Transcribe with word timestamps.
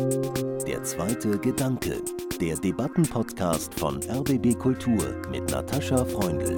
Der 0.00 0.82
zweite 0.82 1.38
Gedanke, 1.38 2.00
der 2.40 2.56
Debattenpodcast 2.56 3.74
von 3.74 4.02
RBB 4.02 4.58
Kultur 4.58 5.20
mit 5.30 5.50
Natascha 5.50 6.06
Freundl. 6.06 6.56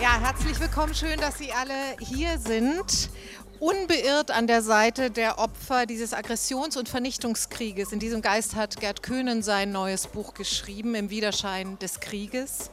Ja, 0.00 0.20
herzlich 0.20 0.60
willkommen. 0.60 0.94
Schön, 0.94 1.18
dass 1.18 1.36
Sie 1.36 1.50
alle 1.50 1.96
hier 1.98 2.38
sind. 2.38 3.10
Unbeirrt 3.58 4.30
an 4.30 4.46
der 4.46 4.62
Seite 4.62 5.10
der 5.10 5.40
Opfer 5.40 5.84
dieses 5.84 6.14
Aggressions- 6.14 6.76
und 6.76 6.88
Vernichtungskrieges. 6.88 7.90
In 7.90 7.98
diesem 7.98 8.22
Geist 8.22 8.54
hat 8.54 8.78
Gerd 8.78 9.02
Köhnen 9.02 9.42
sein 9.42 9.72
neues 9.72 10.06
Buch 10.06 10.34
geschrieben, 10.34 10.94
Im 10.94 11.10
Widerschein 11.10 11.76
des 11.80 11.98
Krieges. 11.98 12.70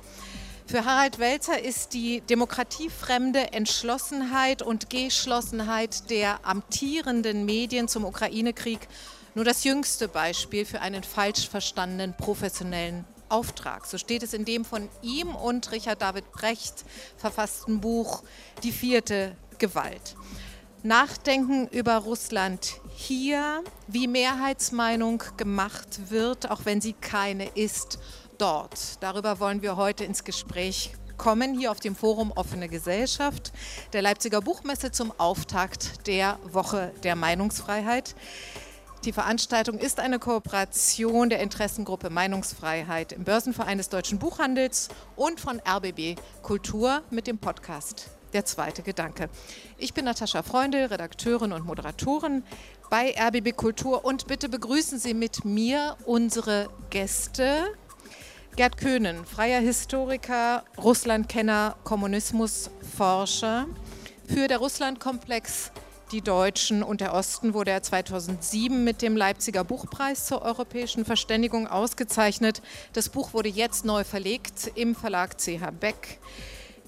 Für 0.67 0.83
Harald 0.83 1.17
Welzer 1.17 1.63
ist 1.63 1.93
die 1.93 2.19
demokratiefremde 2.19 3.53
Entschlossenheit 3.53 4.61
und 4.61 4.89
Geschlossenheit 4.89 6.09
der 6.09 6.45
amtierenden 6.45 7.45
Medien 7.45 7.87
zum 7.87 8.03
Ukraine-Krieg 8.03 8.89
nur 9.33 9.45
das 9.45 9.63
jüngste 9.63 10.09
Beispiel 10.09 10.65
für 10.65 10.81
einen 10.81 11.03
falsch 11.03 11.47
verstandenen 11.47 12.17
professionellen 12.17 13.05
Auftrag. 13.29 13.85
So 13.85 13.97
steht 13.97 14.23
es 14.23 14.33
in 14.33 14.43
dem 14.43 14.65
von 14.65 14.89
ihm 15.01 15.33
und 15.35 15.71
Richard 15.71 16.01
David 16.01 16.33
Brecht 16.33 16.83
verfassten 17.15 17.79
Buch 17.79 18.23
Die 18.61 18.73
vierte 18.73 19.37
Gewalt. 19.59 20.17
Nachdenken 20.83 21.67
über 21.69 21.95
Russland 21.95 22.81
hier, 22.93 23.63
wie 23.87 24.07
Mehrheitsmeinung 24.07 25.23
gemacht 25.37 26.09
wird, 26.09 26.51
auch 26.51 26.65
wenn 26.65 26.81
sie 26.81 26.93
keine 26.93 27.45
ist 27.55 27.99
dort. 28.37 29.01
Darüber 29.01 29.39
wollen 29.39 29.61
wir 29.61 29.75
heute 29.75 30.03
ins 30.03 30.23
Gespräch 30.23 30.93
kommen, 31.17 31.57
hier 31.57 31.71
auf 31.71 31.79
dem 31.79 31.95
Forum 31.95 32.31
Offene 32.31 32.69
Gesellschaft 32.69 33.51
der 33.93 34.01
Leipziger 34.01 34.41
Buchmesse 34.41 34.91
zum 34.91 35.11
Auftakt 35.17 36.07
der 36.07 36.37
Woche 36.43 36.93
der 37.03 37.15
Meinungsfreiheit. 37.15 38.15
Die 39.05 39.13
Veranstaltung 39.13 39.77
ist 39.79 39.99
eine 39.99 40.19
Kooperation 40.19 41.29
der 41.29 41.39
Interessengruppe 41.39 42.09
Meinungsfreiheit 42.09 43.13
im 43.13 43.23
Börsenverein 43.23 43.77
des 43.77 43.89
deutschen 43.89 44.19
Buchhandels 44.19 44.89
und 45.15 45.39
von 45.39 45.59
RBB 45.59 46.19
Kultur 46.41 47.03
mit 47.09 47.27
dem 47.27 47.37
Podcast 47.37 48.09
Der 48.33 48.45
zweite 48.45 48.81
Gedanke. 48.81 49.29
Ich 49.77 49.93
bin 49.93 50.05
Natascha 50.05 50.43
Freundl, 50.43 50.85
Redakteurin 50.85 51.53
und 51.53 51.65
Moderatorin 51.65 52.43
bei 52.89 53.15
RBB 53.17 53.55
Kultur 53.55 54.03
und 54.03 54.27
bitte 54.27 54.49
begrüßen 54.49 54.99
Sie 54.99 55.13
mit 55.13 55.45
mir 55.45 55.95
unsere 56.05 56.69
Gäste. 56.89 57.73
Gerd 58.57 58.77
Köhnen, 58.77 59.23
freier 59.23 59.59
Historiker, 59.59 60.63
Russlandkenner, 60.79 61.75
Kommunismusforscher. 61.83 63.67
Für 64.27 64.47
der 64.47 64.57
Russlandkomplex 64.57 65.71
Die 66.11 66.21
Deutschen 66.21 66.81
und 66.81 66.99
der 66.99 67.13
Osten 67.13 67.53
wurde 67.53 67.69
er 67.69 67.83
2007 67.83 68.83
mit 68.83 69.03
dem 69.03 69.15
Leipziger 69.15 69.63
Buchpreis 69.63 70.25
zur 70.25 70.41
europäischen 70.41 71.05
Verständigung 71.05 71.67
ausgezeichnet. 71.67 72.63
Das 72.93 73.09
Buch 73.09 73.31
wurde 73.33 73.49
jetzt 73.49 73.85
neu 73.85 74.03
verlegt 74.03 74.71
im 74.73 74.95
Verlag 74.95 75.37
CH 75.37 75.69
Beck. 75.79 76.17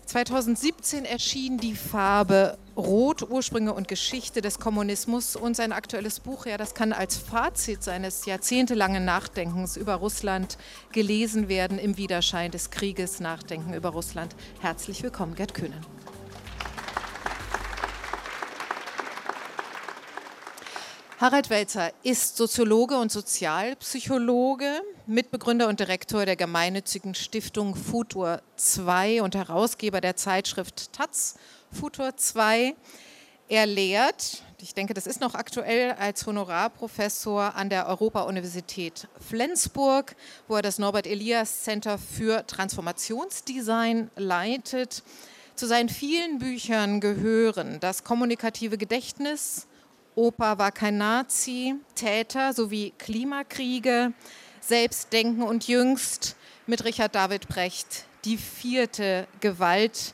2017 0.07 1.05
erschien 1.05 1.59
die 1.59 1.75
Farbe 1.75 2.57
Rot, 2.79 3.29
Ursprünge 3.29 3.73
und 3.73 3.87
Geschichte 3.87 4.41
des 4.41 4.59
Kommunismus 4.59 5.35
und 5.35 5.55
sein 5.55 5.73
aktuelles 5.73 6.19
Buch, 6.19 6.45
ja, 6.45 6.57
das 6.57 6.73
kann 6.73 6.93
als 6.93 7.17
Fazit 7.17 7.83
seines 7.83 8.25
jahrzehntelangen 8.25 9.05
Nachdenkens 9.05 9.77
über 9.77 9.95
Russland 9.95 10.57
gelesen 10.91 11.49
werden 11.49 11.77
im 11.77 11.97
Widerschein 11.97 12.51
des 12.51 12.71
Krieges, 12.71 13.19
Nachdenken 13.19 13.73
über 13.73 13.89
Russland. 13.89 14.35
Herzlich 14.61 15.03
willkommen, 15.03 15.35
Gerd 15.35 15.53
Köhnen. 15.53 15.85
Harald 21.19 21.49
Welzer 21.49 21.91
ist 22.03 22.37
Soziologe 22.37 22.97
und 22.97 23.11
Sozialpsychologe, 23.11 24.81
Mitbegründer 25.09 25.67
und 25.67 25.79
Direktor 25.79 26.27
der 26.27 26.35
gemeinnützigen 26.35 27.15
Stiftung 27.15 27.73
Futur 27.73 28.43
2 28.57 29.23
und 29.23 29.33
Herausgeber 29.33 30.01
der 30.01 30.15
Zeitschrift 30.15 30.93
Taz 30.93 31.39
Futur 31.71 32.15
2. 32.15 32.75
Er 33.47 33.65
lehrt, 33.65 34.43
ich 34.61 34.75
denke, 34.75 34.93
das 34.93 35.07
ist 35.07 35.19
noch 35.19 35.33
aktuell, 35.33 35.93
als 35.93 36.27
Honorarprofessor 36.27 37.55
an 37.55 37.71
der 37.71 37.87
Europa-Universität 37.87 39.07
Flensburg, 39.19 40.15
wo 40.47 40.57
er 40.57 40.61
das 40.61 40.77
Norbert 40.77 41.07
Elias 41.07 41.63
Center 41.63 41.97
für 41.97 42.45
Transformationsdesign 42.45 44.11
leitet. 44.15 45.01
Zu 45.55 45.65
seinen 45.65 45.89
vielen 45.89 46.37
Büchern 46.37 46.99
gehören 46.99 47.79
das 47.79 48.03
kommunikative 48.03 48.77
Gedächtnis, 48.77 49.65
Opa 50.13 50.57
war 50.57 50.73
kein 50.73 50.97
Nazi, 50.97 51.75
Täter 51.95 52.53
sowie 52.53 52.91
Klimakriege, 52.97 54.13
Selbstdenken 54.61 55.43
und 55.43 55.67
jüngst 55.67 56.35
mit 56.67 56.85
Richard 56.85 57.15
David 57.15 57.47
Brecht 57.47 58.05
die 58.25 58.37
vierte 58.37 59.27
Gewalt. 59.39 60.13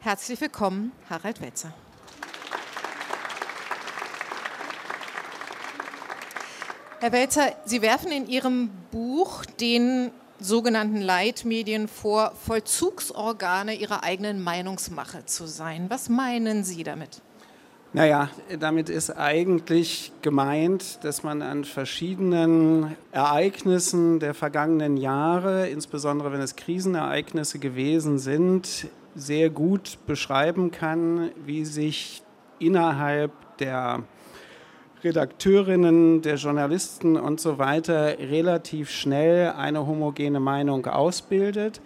Herzlich 0.00 0.40
willkommen, 0.40 0.92
Harald 1.08 1.40
Wetzer. 1.40 1.72
Herr 7.00 7.12
Welzer, 7.12 7.52
Sie 7.66 7.82
werfen 7.82 8.10
in 8.10 8.26
Ihrem 8.26 8.70
Buch 8.90 9.44
den 9.44 10.10
sogenannten 10.40 11.00
Leitmedien 11.00 11.88
vor, 11.88 12.34
Vollzugsorgane 12.34 13.74
ihrer 13.74 14.02
eigenen 14.02 14.42
Meinungsmache 14.42 15.26
zu 15.26 15.46
sein. 15.46 15.90
Was 15.90 16.08
meinen 16.08 16.64
Sie 16.64 16.82
damit? 16.82 17.22
Naja, 17.96 18.28
damit 18.58 18.88
ist 18.88 19.10
eigentlich 19.10 20.10
gemeint, 20.20 21.04
dass 21.04 21.22
man 21.22 21.42
an 21.42 21.64
verschiedenen 21.64 22.96
Ereignissen 23.12 24.18
der 24.18 24.34
vergangenen 24.34 24.96
Jahre, 24.96 25.68
insbesondere 25.68 26.32
wenn 26.32 26.40
es 26.40 26.56
Krisenereignisse 26.56 27.60
gewesen 27.60 28.18
sind, 28.18 28.88
sehr 29.14 29.48
gut 29.48 29.98
beschreiben 30.08 30.72
kann, 30.72 31.30
wie 31.46 31.64
sich 31.64 32.24
innerhalb 32.58 33.30
der 33.58 34.02
Redakteurinnen, 35.04 36.20
der 36.20 36.34
Journalisten 36.34 37.16
und 37.16 37.38
so 37.38 37.58
weiter 37.58 38.18
relativ 38.18 38.90
schnell 38.90 39.52
eine 39.52 39.86
homogene 39.86 40.40
Meinung 40.40 40.84
ausbildet 40.86 41.80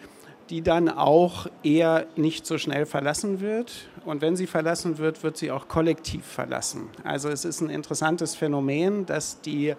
die 0.50 0.62
dann 0.62 0.88
auch 0.88 1.46
eher 1.62 2.06
nicht 2.16 2.46
so 2.46 2.58
schnell 2.58 2.86
verlassen 2.86 3.40
wird. 3.40 3.88
Und 4.04 4.22
wenn 4.22 4.36
sie 4.36 4.46
verlassen 4.46 4.98
wird, 4.98 5.22
wird 5.22 5.36
sie 5.36 5.50
auch 5.50 5.68
kollektiv 5.68 6.24
verlassen. 6.24 6.88
Also 7.04 7.28
es 7.28 7.44
ist 7.44 7.60
ein 7.60 7.70
interessantes 7.70 8.34
Phänomen, 8.34 9.04
dass 9.06 9.40
die 9.40 9.74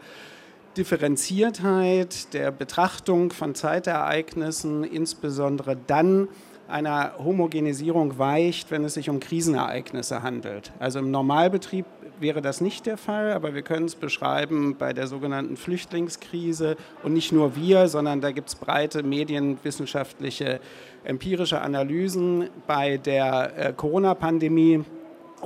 Differenziertheit 0.77 2.33
der 2.33 2.51
Betrachtung 2.51 3.31
von 3.31 3.55
Zeitereignissen 3.55 4.83
insbesondere 4.83 5.75
dann 5.75 6.27
einer 6.67 7.13
Homogenisierung 7.17 8.19
weicht, 8.19 8.69
wenn 8.69 8.83
es 8.83 8.93
sich 8.93 9.09
um 9.09 9.19
Krisenereignisse 9.19 10.21
handelt. 10.21 10.71
Also 10.79 10.99
im 10.99 11.09
Normalbetrieb 11.09 11.85
wäre 12.21 12.41
das 12.41 12.61
nicht 12.61 12.85
der 12.85 12.97
Fall, 12.97 13.33
aber 13.33 13.53
wir 13.53 13.61
können 13.61 13.85
es 13.85 13.95
beschreiben 13.95 14.75
bei 14.77 14.93
der 14.93 15.07
sogenannten 15.07 15.57
Flüchtlingskrise. 15.57 16.77
Und 17.03 17.13
nicht 17.13 17.31
nur 17.31 17.55
wir, 17.55 17.87
sondern 17.87 18.21
da 18.21 18.31
gibt 18.31 18.49
es 18.49 18.55
breite 18.55 19.03
medienwissenschaftliche, 19.03 20.59
empirische 21.03 21.61
Analysen 21.61 22.49
bei 22.67 22.97
der 22.97 23.57
äh, 23.57 23.73
Corona-Pandemie 23.73 24.83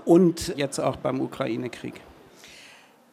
und 0.06 0.56
jetzt 0.58 0.80
auch 0.80 0.96
beim 0.98 1.22
Ukraine-Krieg. 1.22 2.02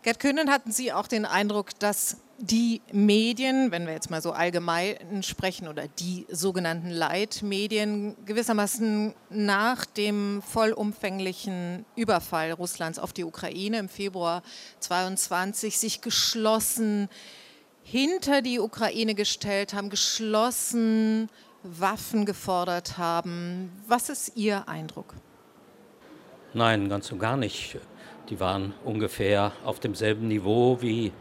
Gerd 0.03 0.19
Köhnen, 0.19 0.51
hatten 0.51 0.73
Sie 0.73 0.93
auch 0.93 1.07
den 1.07 1.27
Eindruck, 1.27 1.79
dass 1.79 2.17
die 2.41 2.81
Medien, 2.91 3.71
wenn 3.71 3.87
wir 3.87 3.93
jetzt 3.93 4.11
mal 4.11 4.23
so 4.23 4.33
allgemein 4.33 5.23
sprechen, 5.23 5.69
oder 5.69 5.89
die 5.89 6.27
sogenannten 6.31 6.89
Leitmedien 6.89 8.17
gewissermaßen 8.25 9.15
nach 9.29 9.85
dem 9.85 10.43
vollumfänglichen 10.43 11.85
Überfall 11.97 12.53
Russlands 12.53 12.99
auf 12.99 13.13
die 13.13 13.25
Ukraine 13.25 13.79
im 13.79 13.89
Februar 13.89 14.43
22 14.81 15.79
sich 15.79 16.01
geschlossen 16.01 17.09
hinter 17.83 18.41
die 18.41 18.59
Ukraine 18.59 19.15
gestellt 19.15 19.75
haben, 19.75 19.91
geschlossen 19.91 21.29
Waffen 21.63 22.25
gefordert 22.25 22.97
haben. 22.97 23.71
Was 23.87 24.09
ist 24.09 24.37
Ihr 24.37 24.67
Eindruck? 24.67 25.15
Nein, 26.55 26.89
ganz 26.89 27.13
und 27.13 27.19
gar 27.19 27.37
nicht. 27.37 27.79
Die 28.31 28.41
waren 28.41 28.75
ungefähr 28.85 29.53
auf 29.65 29.81
demselben 29.81 30.29
Niveau 30.29 30.81
wie 30.81 31.13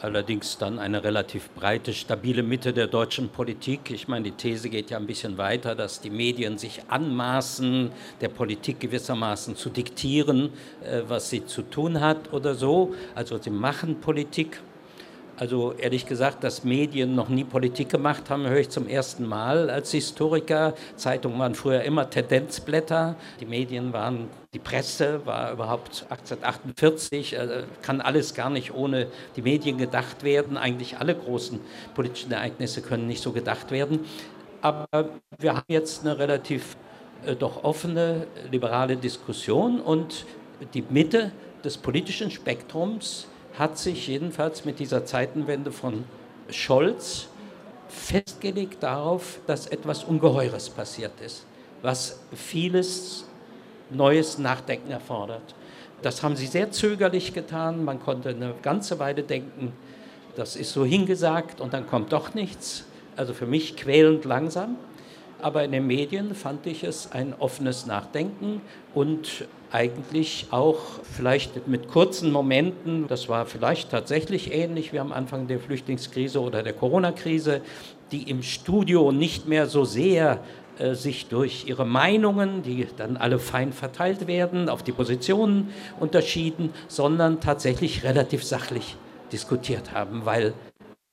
allerdings 0.00 0.58
dann 0.58 0.78
eine 0.78 1.02
relativ 1.04 1.50
breite, 1.50 1.92
stabile 1.92 2.42
Mitte 2.42 2.72
der 2.72 2.86
deutschen 2.86 3.28
Politik. 3.28 3.90
Ich 3.90 4.08
meine, 4.08 4.24
die 4.24 4.32
These 4.32 4.68
geht 4.68 4.90
ja 4.90 4.98
ein 4.98 5.06
bisschen 5.06 5.38
weiter, 5.38 5.74
dass 5.74 6.00
die 6.00 6.10
Medien 6.10 6.58
sich 6.58 6.82
anmaßen, 6.88 7.90
der 8.20 8.28
Politik 8.28 8.80
gewissermaßen 8.80 9.56
zu 9.56 9.70
diktieren, 9.70 10.50
äh, 10.84 11.02
was 11.08 11.30
sie 11.30 11.44
zu 11.46 11.62
tun 11.62 12.00
hat 12.00 12.32
oder 12.32 12.54
so. 12.54 12.94
Also 13.14 13.38
sie 13.38 13.50
machen 13.50 14.00
Politik. 14.00 14.60
Also 15.40 15.72
ehrlich 15.72 16.04
gesagt, 16.04 16.44
dass 16.44 16.64
Medien 16.64 17.14
noch 17.14 17.30
nie 17.30 17.44
Politik 17.44 17.88
gemacht 17.88 18.28
haben, 18.28 18.46
höre 18.46 18.58
ich 18.58 18.68
zum 18.68 18.86
ersten 18.86 19.26
Mal 19.26 19.70
als 19.70 19.90
Historiker. 19.90 20.74
Zeitungen 20.96 21.38
waren 21.38 21.54
früher 21.54 21.80
immer 21.80 22.10
Tendenzblätter. 22.10 23.16
Die 23.40 23.46
Medien 23.46 23.94
waren, 23.94 24.28
die 24.52 24.58
Presse 24.58 25.24
war 25.24 25.50
überhaupt 25.50 26.04
1848, 26.10 27.38
also 27.38 27.54
kann 27.80 28.02
alles 28.02 28.34
gar 28.34 28.50
nicht 28.50 28.74
ohne 28.74 29.06
die 29.34 29.40
Medien 29.40 29.78
gedacht 29.78 30.24
werden. 30.24 30.58
Eigentlich 30.58 30.98
alle 30.98 31.14
großen 31.14 31.58
politischen 31.94 32.32
Ereignisse 32.32 32.82
können 32.82 33.06
nicht 33.06 33.22
so 33.22 33.32
gedacht 33.32 33.70
werden. 33.70 34.00
Aber 34.60 34.86
wir 35.38 35.56
haben 35.56 35.64
jetzt 35.68 36.04
eine 36.04 36.18
relativ 36.18 36.76
äh, 37.24 37.34
doch 37.34 37.64
offene, 37.64 38.26
liberale 38.50 38.98
Diskussion 38.98 39.80
und 39.80 40.26
die 40.74 40.84
Mitte 40.90 41.32
des 41.64 41.78
politischen 41.78 42.30
Spektrums 42.30 43.26
hat 43.58 43.78
sich 43.78 44.08
jedenfalls 44.08 44.64
mit 44.64 44.78
dieser 44.78 45.04
Zeitenwende 45.04 45.72
von 45.72 46.04
Scholz 46.50 47.28
festgelegt 47.88 48.82
darauf, 48.82 49.40
dass 49.46 49.66
etwas 49.66 50.04
Ungeheures 50.04 50.70
passiert 50.70 51.12
ist, 51.24 51.44
was 51.82 52.20
vieles 52.34 53.26
neues 53.90 54.38
Nachdenken 54.38 54.90
erfordert. 54.90 55.54
Das 56.02 56.22
haben 56.22 56.36
sie 56.36 56.46
sehr 56.46 56.70
zögerlich 56.70 57.34
getan. 57.34 57.84
Man 57.84 58.00
konnte 58.00 58.30
eine 58.30 58.54
ganze 58.62 58.98
Weile 58.98 59.22
denken, 59.22 59.72
das 60.36 60.56
ist 60.56 60.72
so 60.72 60.84
hingesagt 60.84 61.60
und 61.60 61.74
dann 61.74 61.86
kommt 61.86 62.12
doch 62.12 62.34
nichts. 62.34 62.84
Also 63.16 63.34
für 63.34 63.46
mich 63.46 63.76
quälend 63.76 64.24
langsam. 64.24 64.76
Aber 65.42 65.64
in 65.64 65.72
den 65.72 65.86
Medien 65.86 66.34
fand 66.34 66.66
ich 66.66 66.84
es 66.84 67.12
ein 67.12 67.34
offenes 67.38 67.86
Nachdenken 67.86 68.60
und 68.94 69.46
eigentlich 69.72 70.48
auch 70.50 70.78
vielleicht 71.02 71.68
mit 71.68 71.88
kurzen 71.88 72.32
Momenten, 72.32 73.06
das 73.08 73.28
war 73.28 73.46
vielleicht 73.46 73.90
tatsächlich 73.90 74.52
ähnlich 74.52 74.92
wie 74.92 74.98
am 74.98 75.12
Anfang 75.12 75.46
der 75.46 75.60
Flüchtlingskrise 75.60 76.40
oder 76.40 76.62
der 76.62 76.72
Corona-Krise, 76.72 77.60
die 78.12 78.28
im 78.28 78.42
Studio 78.42 79.12
nicht 79.12 79.46
mehr 79.46 79.66
so 79.66 79.84
sehr 79.84 80.40
äh, 80.78 80.94
sich 80.94 81.26
durch 81.26 81.66
ihre 81.66 81.86
Meinungen, 81.86 82.62
die 82.62 82.86
dann 82.96 83.16
alle 83.16 83.38
fein 83.38 83.72
verteilt 83.72 84.26
werden, 84.26 84.68
auf 84.68 84.82
die 84.82 84.92
Positionen 84.92 85.70
unterschieden, 86.00 86.70
sondern 86.88 87.40
tatsächlich 87.40 88.02
relativ 88.02 88.44
sachlich 88.44 88.96
diskutiert 89.32 89.92
haben, 89.92 90.24
weil 90.24 90.54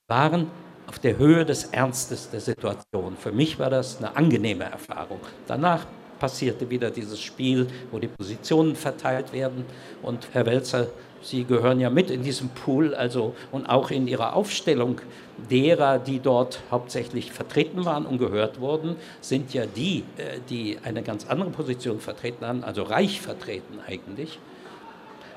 waren 0.07 0.49
auf 0.87 0.99
der 0.99 1.17
Höhe 1.17 1.45
des 1.45 1.65
Ernstes 1.65 2.29
der 2.29 2.39
Situation. 2.39 3.17
Für 3.17 3.33
mich 3.33 3.59
war 3.59 3.69
das 3.69 3.97
eine 3.97 4.15
angenehme 4.15 4.63
Erfahrung. 4.63 5.19
Danach 5.45 5.85
passierte 6.19 6.69
wieder 6.69 6.91
dieses 6.91 7.19
Spiel, 7.19 7.67
wo 7.91 7.99
die 7.99 8.07
Positionen 8.07 8.75
verteilt 8.75 9.33
werden. 9.33 9.65
Und 10.01 10.27
Herr 10.33 10.45
Welzer, 10.45 10.87
Sie 11.21 11.43
gehören 11.45 11.79
ja 11.79 11.89
mit 11.89 12.11
in 12.11 12.21
diesem 12.21 12.49
Pool, 12.49 12.93
also 12.93 13.35
und 13.51 13.65
auch 13.65 13.89
in 13.89 14.07
Ihrer 14.07 14.35
Aufstellung 14.35 15.01
derer, 15.49 15.99
die 15.99 16.19
dort 16.19 16.61
hauptsächlich 16.69 17.31
vertreten 17.31 17.85
waren 17.85 18.05
und 18.05 18.17
gehört 18.17 18.59
wurden, 18.59 18.95
sind 19.19 19.53
ja 19.53 19.65
die, 19.65 20.03
äh, 20.17 20.39
die 20.49 20.77
eine 20.83 21.01
ganz 21.01 21.27
andere 21.27 21.49
Position 21.49 21.99
vertreten 21.99 22.45
haben, 22.45 22.63
also 22.63 22.83
reich 22.83 23.19
vertreten 23.19 23.79
eigentlich. 23.85 24.39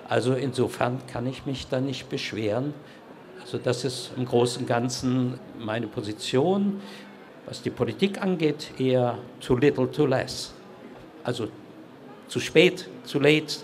Also 0.08 0.34
insofern 0.34 1.00
kann 1.06 1.26
ich 1.26 1.46
mich 1.46 1.68
da 1.68 1.80
nicht 1.80 2.08
beschweren. 2.08 2.74
Also 3.40 3.58
das 3.58 3.84
ist 3.84 4.10
im 4.16 4.26
Großen 4.26 4.62
und 4.62 4.68
Ganzen 4.68 5.38
meine 5.58 5.86
Position. 5.86 6.80
Was 7.46 7.62
die 7.62 7.70
Politik 7.70 8.20
angeht, 8.20 8.72
eher 8.78 9.18
too 9.40 9.56
little, 9.56 9.90
too 9.90 10.06
less. 10.06 10.52
Also 11.30 11.46
zu 12.26 12.40
spät, 12.40 12.88
zu 13.04 13.20
late 13.20 13.58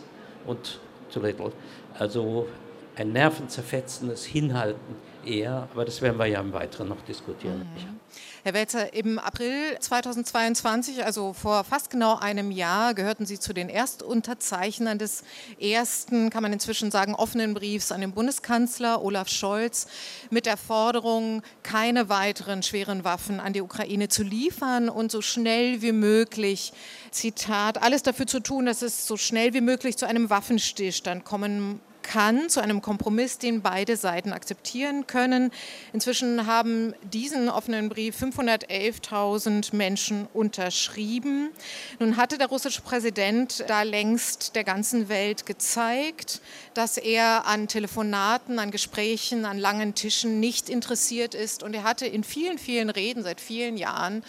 und 0.46 0.78
too 1.12 1.18
little. 1.18 1.50
Also 1.98 2.46
ein 2.94 3.10
nervenzerfetzendes 3.10 4.24
Hinhalten 4.24 4.94
eher, 5.24 5.68
aber 5.72 5.84
das 5.84 6.00
werden 6.00 6.16
wir 6.16 6.26
ja 6.26 6.40
im 6.40 6.52
Weiteren 6.52 6.88
noch 6.88 7.00
diskutieren. 7.00 7.58
Mhm. 7.58 7.98
Herr 8.46 8.54
Welzer, 8.54 8.94
im 8.94 9.18
April 9.18 9.76
2022, 9.80 11.04
also 11.04 11.32
vor 11.32 11.64
fast 11.64 11.90
genau 11.90 12.16
einem 12.16 12.52
Jahr, 12.52 12.94
gehörten 12.94 13.26
Sie 13.26 13.40
zu 13.40 13.52
den 13.52 13.68
Erstunterzeichnern 13.68 15.00
des 15.00 15.24
ersten, 15.60 16.30
kann 16.30 16.44
man 16.44 16.52
inzwischen 16.52 16.92
sagen, 16.92 17.16
offenen 17.16 17.54
Briefs 17.54 17.90
an 17.90 18.02
den 18.02 18.12
Bundeskanzler 18.12 19.02
Olaf 19.02 19.28
Scholz 19.28 19.88
mit 20.30 20.46
der 20.46 20.56
Forderung, 20.56 21.42
keine 21.64 22.08
weiteren 22.08 22.62
schweren 22.62 23.02
Waffen 23.02 23.40
an 23.40 23.52
die 23.52 23.62
Ukraine 23.62 24.06
zu 24.06 24.22
liefern 24.22 24.90
und 24.90 25.10
so 25.10 25.22
schnell 25.22 25.82
wie 25.82 25.90
möglich, 25.90 26.72
Zitat, 27.10 27.82
alles 27.82 28.04
dafür 28.04 28.28
zu 28.28 28.38
tun, 28.38 28.66
dass 28.66 28.80
es 28.80 29.08
so 29.08 29.16
schnell 29.16 29.54
wie 29.54 29.60
möglich 29.60 29.96
zu 29.96 30.06
einem 30.06 30.30
Waffenstillstand 30.30 31.24
kommen 31.24 31.80
kann, 32.06 32.48
zu 32.48 32.60
einem 32.60 32.80
Kompromiss, 32.80 33.38
den 33.38 33.60
beide 33.60 33.96
Seiten 33.96 34.32
akzeptieren 34.32 35.06
können. 35.06 35.50
Inzwischen 35.92 36.46
haben 36.46 36.94
diesen 37.02 37.48
offenen 37.48 37.88
Brief 37.88 38.22
511.000 38.22 39.74
Menschen 39.74 40.28
unterschrieben. 40.32 41.50
Nun 41.98 42.16
hatte 42.16 42.38
der 42.38 42.46
russische 42.46 42.80
Präsident 42.80 43.64
da 43.66 43.82
längst 43.82 44.54
der 44.54 44.64
ganzen 44.64 45.08
Welt 45.08 45.46
gezeigt, 45.46 46.40
dass 46.74 46.96
er 46.96 47.46
an 47.46 47.68
Telefonaten, 47.68 48.58
an 48.58 48.70
Gesprächen, 48.70 49.44
an 49.44 49.58
langen 49.58 49.94
Tischen 49.94 50.40
nicht 50.40 50.68
interessiert 50.68 51.34
ist. 51.34 51.62
Und 51.62 51.74
er 51.74 51.82
hatte 51.82 52.06
in 52.06 52.22
vielen, 52.22 52.58
vielen 52.58 52.90
Reden 52.90 53.22
seit 53.22 53.40
vielen 53.40 53.76
Jahren 53.76 54.22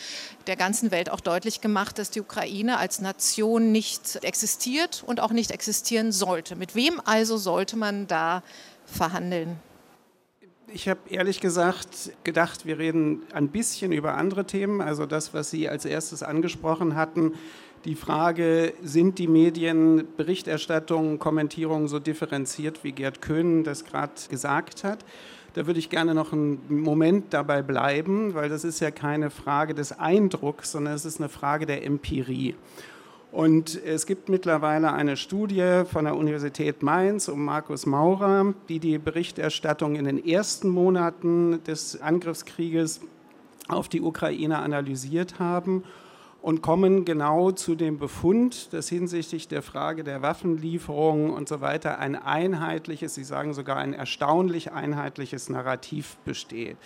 der 0.47 0.55
ganzen 0.55 0.91
Welt 0.91 1.09
auch 1.09 1.19
deutlich 1.19 1.61
gemacht, 1.61 1.99
dass 1.99 2.09
die 2.09 2.21
Ukraine 2.21 2.77
als 2.77 3.01
Nation 3.01 3.71
nicht 3.71 4.17
existiert 4.23 5.03
und 5.05 5.19
auch 5.19 5.31
nicht 5.31 5.51
existieren 5.51 6.11
sollte. 6.11 6.55
Mit 6.55 6.73
wem 6.73 7.01
also 7.03 7.37
sollte 7.37 7.66
man 7.75 8.07
da 8.07 8.43
verhandeln? 8.85 9.57
Ich 10.69 10.89
habe 10.89 10.99
ehrlich 11.09 11.39
gesagt 11.39 12.11
gedacht, 12.23 12.65
wir 12.65 12.77
reden 12.77 13.23
ein 13.33 13.47
bisschen 13.47 13.91
über 13.91 14.15
andere 14.15 14.45
Themen. 14.45 14.81
Also 14.81 15.05
das, 15.05 15.33
was 15.33 15.49
Sie 15.49 15.69
als 15.69 15.85
erstes 15.85 16.23
angesprochen 16.23 16.95
hatten, 16.95 17.33
die 17.85 17.95
Frage, 17.95 18.73
sind 18.83 19.17
die 19.17 19.27
Medien 19.27 20.07
Berichterstattung, 20.17 21.19
Kommentierung 21.19 21.87
so 21.87 21.99
differenziert, 21.99 22.83
wie 22.83 22.91
Gerd 22.91 23.21
Köhn 23.21 23.63
das 23.63 23.85
gerade 23.85 24.13
gesagt 24.29 24.83
hat? 24.83 25.05
Da 25.53 25.67
würde 25.67 25.79
ich 25.79 25.89
gerne 25.89 26.13
noch 26.13 26.33
einen 26.33 26.61
Moment 26.69 27.33
dabei 27.33 27.61
bleiben, 27.61 28.33
weil 28.33 28.49
das 28.49 28.63
ist 28.63 28.79
ja 28.81 28.91
keine 28.91 29.29
Frage 29.29 29.73
des 29.73 29.97
Eindrucks, 29.97 30.73
sondern 30.73 30.93
es 30.93 31.05
ist 31.05 31.19
eine 31.19 31.29
Frage 31.29 31.65
der 31.65 31.85
Empirie. 31.85 32.55
Und 33.31 33.83
es 33.83 34.05
gibt 34.05 34.29
mittlerweile 34.29 34.93
eine 34.93 35.17
Studie 35.17 35.83
von 35.85 36.05
der 36.05 36.15
Universität 36.15 36.81
Mainz 36.81 37.27
um 37.27 37.43
Markus 37.43 37.85
Maurer, 37.85 38.53
die 38.69 38.79
die 38.79 38.97
Berichterstattung 38.97 39.95
in 39.95 40.05
den 40.05 40.23
ersten 40.25 40.69
Monaten 40.69 41.61
des 41.63 42.01
Angriffskrieges 42.01 43.01
auf 43.67 43.89
die 43.89 44.01
Ukraine 44.01 44.59
analysiert 44.59 45.39
haben 45.39 45.83
und 46.41 46.61
kommen 46.61 47.03
genau 47.03 47.51
zu 47.51 47.75
dem 47.75 47.99
Befund, 47.99 48.71
dass 48.71 48.87
hinsichtlich 48.87 49.49
der 49.49 49.61
Frage 49.61 50.05
der 50.05 50.21
Waffenlieferungen 50.21 51.31
und 51.31 51.49
so 51.49 51.59
weiter 51.59 51.99
ein 51.99 52.15
einheitliches, 52.15 53.15
Sie 53.15 53.25
sagen 53.25 53.53
sogar 53.53 53.75
ein 53.75 53.93
erstaunlich 53.93 54.71
einheitliches 54.71 55.49
Narrativ 55.49 56.15
besteht. 56.23 56.77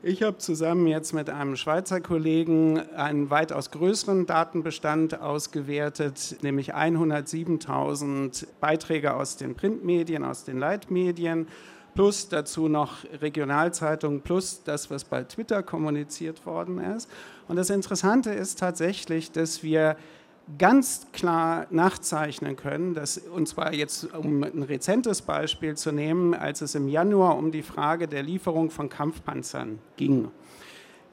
Ich 0.00 0.22
habe 0.22 0.38
zusammen 0.38 0.86
jetzt 0.86 1.12
mit 1.12 1.28
einem 1.28 1.56
Schweizer 1.56 2.00
Kollegen 2.00 2.78
einen 2.94 3.30
weitaus 3.30 3.72
größeren 3.72 4.26
Datenbestand 4.26 5.20
ausgewertet, 5.20 6.36
nämlich 6.40 6.72
107.000 6.72 8.46
Beiträge 8.60 9.14
aus 9.14 9.38
den 9.38 9.56
Printmedien, 9.56 10.24
aus 10.24 10.44
den 10.44 10.58
Leitmedien 10.58 11.48
plus 11.96 12.28
dazu 12.28 12.68
noch 12.68 12.98
Regionalzeitungen, 13.20 14.20
plus 14.20 14.62
das, 14.62 14.88
was 14.88 15.02
bei 15.02 15.24
Twitter 15.24 15.64
kommuniziert 15.64 16.46
worden 16.46 16.78
ist. 16.78 17.10
Und 17.48 17.56
das 17.56 17.68
Interessante 17.68 18.30
ist 18.30 18.60
tatsächlich, 18.60 19.32
dass 19.32 19.64
wir 19.64 19.96
ganz 20.56 21.06
klar 21.12 21.66
nachzeichnen 21.70 22.56
können, 22.56 22.94
dass, 22.94 23.18
und 23.18 23.48
zwar 23.48 23.74
jetzt 23.74 24.14
um 24.14 24.42
ein 24.42 24.62
rezentes 24.62 25.22
Beispiel 25.22 25.76
zu 25.76 25.92
nehmen, 25.92 26.34
als 26.34 26.62
es 26.62 26.74
im 26.74 26.88
Januar 26.88 27.36
um 27.36 27.52
die 27.52 27.62
Frage 27.62 28.08
der 28.08 28.22
Lieferung 28.22 28.70
von 28.70 28.88
Kampfpanzern 28.88 29.78
ging, 29.96 30.30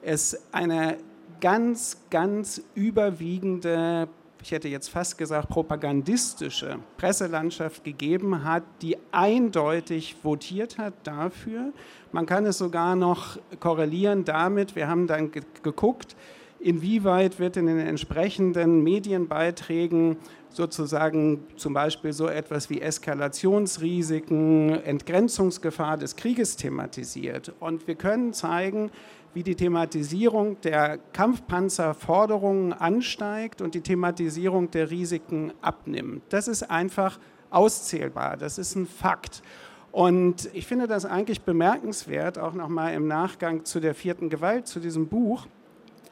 es 0.01 0.39
eine 0.54 0.98
ganz, 1.42 1.98
ganz 2.10 2.62
überwiegende 2.75 4.08
ich 4.46 4.51
hätte 4.51 4.68
jetzt 4.68 4.89
fast 4.89 5.18
gesagt, 5.18 5.50
propagandistische 5.50 6.77
Presselandschaft 6.98 7.84
gegeben 7.84 8.44
hat, 8.44 8.62
die 8.84 8.96
eindeutig 9.12 10.18
votiert 10.22 10.77
hat 10.77 10.94
dafür. 11.01 11.74
Man 12.12 12.27
kann 12.27 12.46
es 12.46 12.60
sogar 12.60 12.96
noch 12.96 13.39
korrelieren 13.60 14.24
damit, 14.24 14.75
wir 14.75 14.88
haben 14.88 15.08
dann 15.08 15.32
geguckt, 15.63 16.15
inwieweit 16.60 17.40
wird 17.40 17.58
in 17.58 17.68
den 17.68 17.80
entsprechenden 17.80 18.84
Medienbeiträgen 18.84 20.18
sozusagen 20.50 21.44
zum 21.58 21.74
Beispiel 21.74 22.14
so 22.14 22.28
etwas 22.28 22.70
wie 22.70 22.82
Eskalationsrisiken, 22.82 24.82
Entgrenzungsgefahr 24.84 25.98
des 25.98 26.16
Krieges 26.16 26.56
thematisiert. 26.56 27.54
Und 27.60 27.88
wir 27.88 27.96
können 27.96 28.34
zeigen, 28.34 28.90
wie 29.34 29.44
die 29.44 29.56
Thematisierung 29.56 30.62
der 30.62 30.98
Kampfpanzerforderungen 31.12 32.72
ansteigt 32.72 33.62
und 33.62 33.76
die 33.76 33.82
Thematisierung 33.82 34.72
der 34.72 34.90
Risiken 34.90 35.52
abnimmt. 35.62 36.24
Das 36.30 36.48
ist 36.48 36.64
einfach 36.64 37.20
auszählbar, 37.50 38.38
das 38.38 38.58
ist 38.58 38.76
ein 38.76 38.88
Fakt. 38.88 39.42
Und 39.92 40.50
ich 40.54 40.68
finde 40.68 40.88
das 40.88 41.06
eigentlich 41.06 41.42
bemerkenswert, 41.42 42.38
auch 42.38 42.54
nochmal 42.54 42.94
im 42.94 43.08
Nachgang 43.08 43.66
zu 43.66 43.80
der 43.80 43.94
vierten 43.94 44.30
Gewalt, 44.30 44.68
zu 44.68 44.80
diesem 44.80 45.08
Buch. 45.08 45.48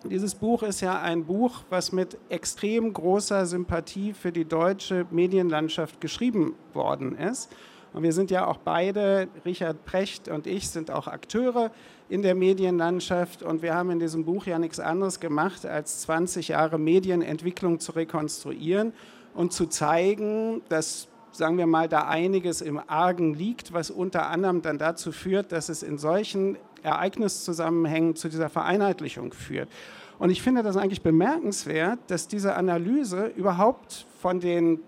Dieses 0.10 0.36
Buch 0.36 0.64
ist 0.64 0.82
ja 0.82 1.02
ein 1.02 1.24
Buch, 1.24 1.64
was 1.70 1.94
mit 1.94 2.18
extrem 2.28 2.92
großer 2.92 3.46
Sympathie 3.46 4.12
für 4.12 4.34
die 4.34 4.44
deutsche 4.44 5.06
Medienlandschaft 5.12 6.02
geschrieben 6.02 6.56
worden 6.74 7.18
ist. 7.18 7.50
Und 7.94 8.04
wir 8.04 8.12
sind 8.12 8.30
ja 8.30 8.46
auch 8.46 8.58
beide, 8.58 9.30
Richard 9.46 9.86
Precht 9.86 10.28
und 10.28 10.46
ich, 10.46 10.68
sind 10.70 10.92
auch 10.92 11.08
Akteure 11.08 11.72
in 12.10 12.22
der 12.22 12.36
Medienlandschaft. 12.36 13.44
Und 13.44 13.62
wir 13.62 13.76
haben 13.76 13.92
in 13.92 14.00
diesem 14.00 14.26
Buch 14.26 14.46
ja 14.46 14.60
nichts 14.60 14.82
anderes 14.82 15.22
gemacht, 15.22 15.66
als 15.66 16.02
20 16.02 16.50
Jahre 16.50 16.78
Medienentwicklung 16.78 17.80
zu 17.80 17.94
rekonstruieren 17.94 18.92
und 19.34 19.54
zu 19.54 19.68
zeigen, 19.68 20.62
dass 20.68 21.08
sagen 21.34 21.58
wir 21.58 21.68
mal, 21.68 21.90
da 21.90 22.08
einiges 22.08 22.62
im 22.62 22.80
Argen 22.88 23.34
liegt, 23.34 23.74
was 23.74 23.90
unter 23.90 24.28
anderem 24.30 24.62
dann 24.62 24.78
dazu 24.78 25.12
führt, 25.12 25.52
dass 25.52 25.70
es 25.70 25.84
in 25.84 25.98
solchen 25.98 26.58
Ereigniszusammenhängen 26.84 28.16
zu 28.16 28.30
dieser 28.30 28.50
Vereinheitlichung 28.50 29.34
führt. 29.34 29.70
Und 30.20 30.30
ich 30.30 30.42
finde 30.42 30.63
das 30.63 30.78
eigentlich 30.78 31.02
bemerkenswert, 31.02 32.00
dass 32.08 32.28
diese 32.28 32.56
Analyse 32.56 33.32
überhaupt 33.36 34.06
von 34.22 34.40
den 34.40 34.80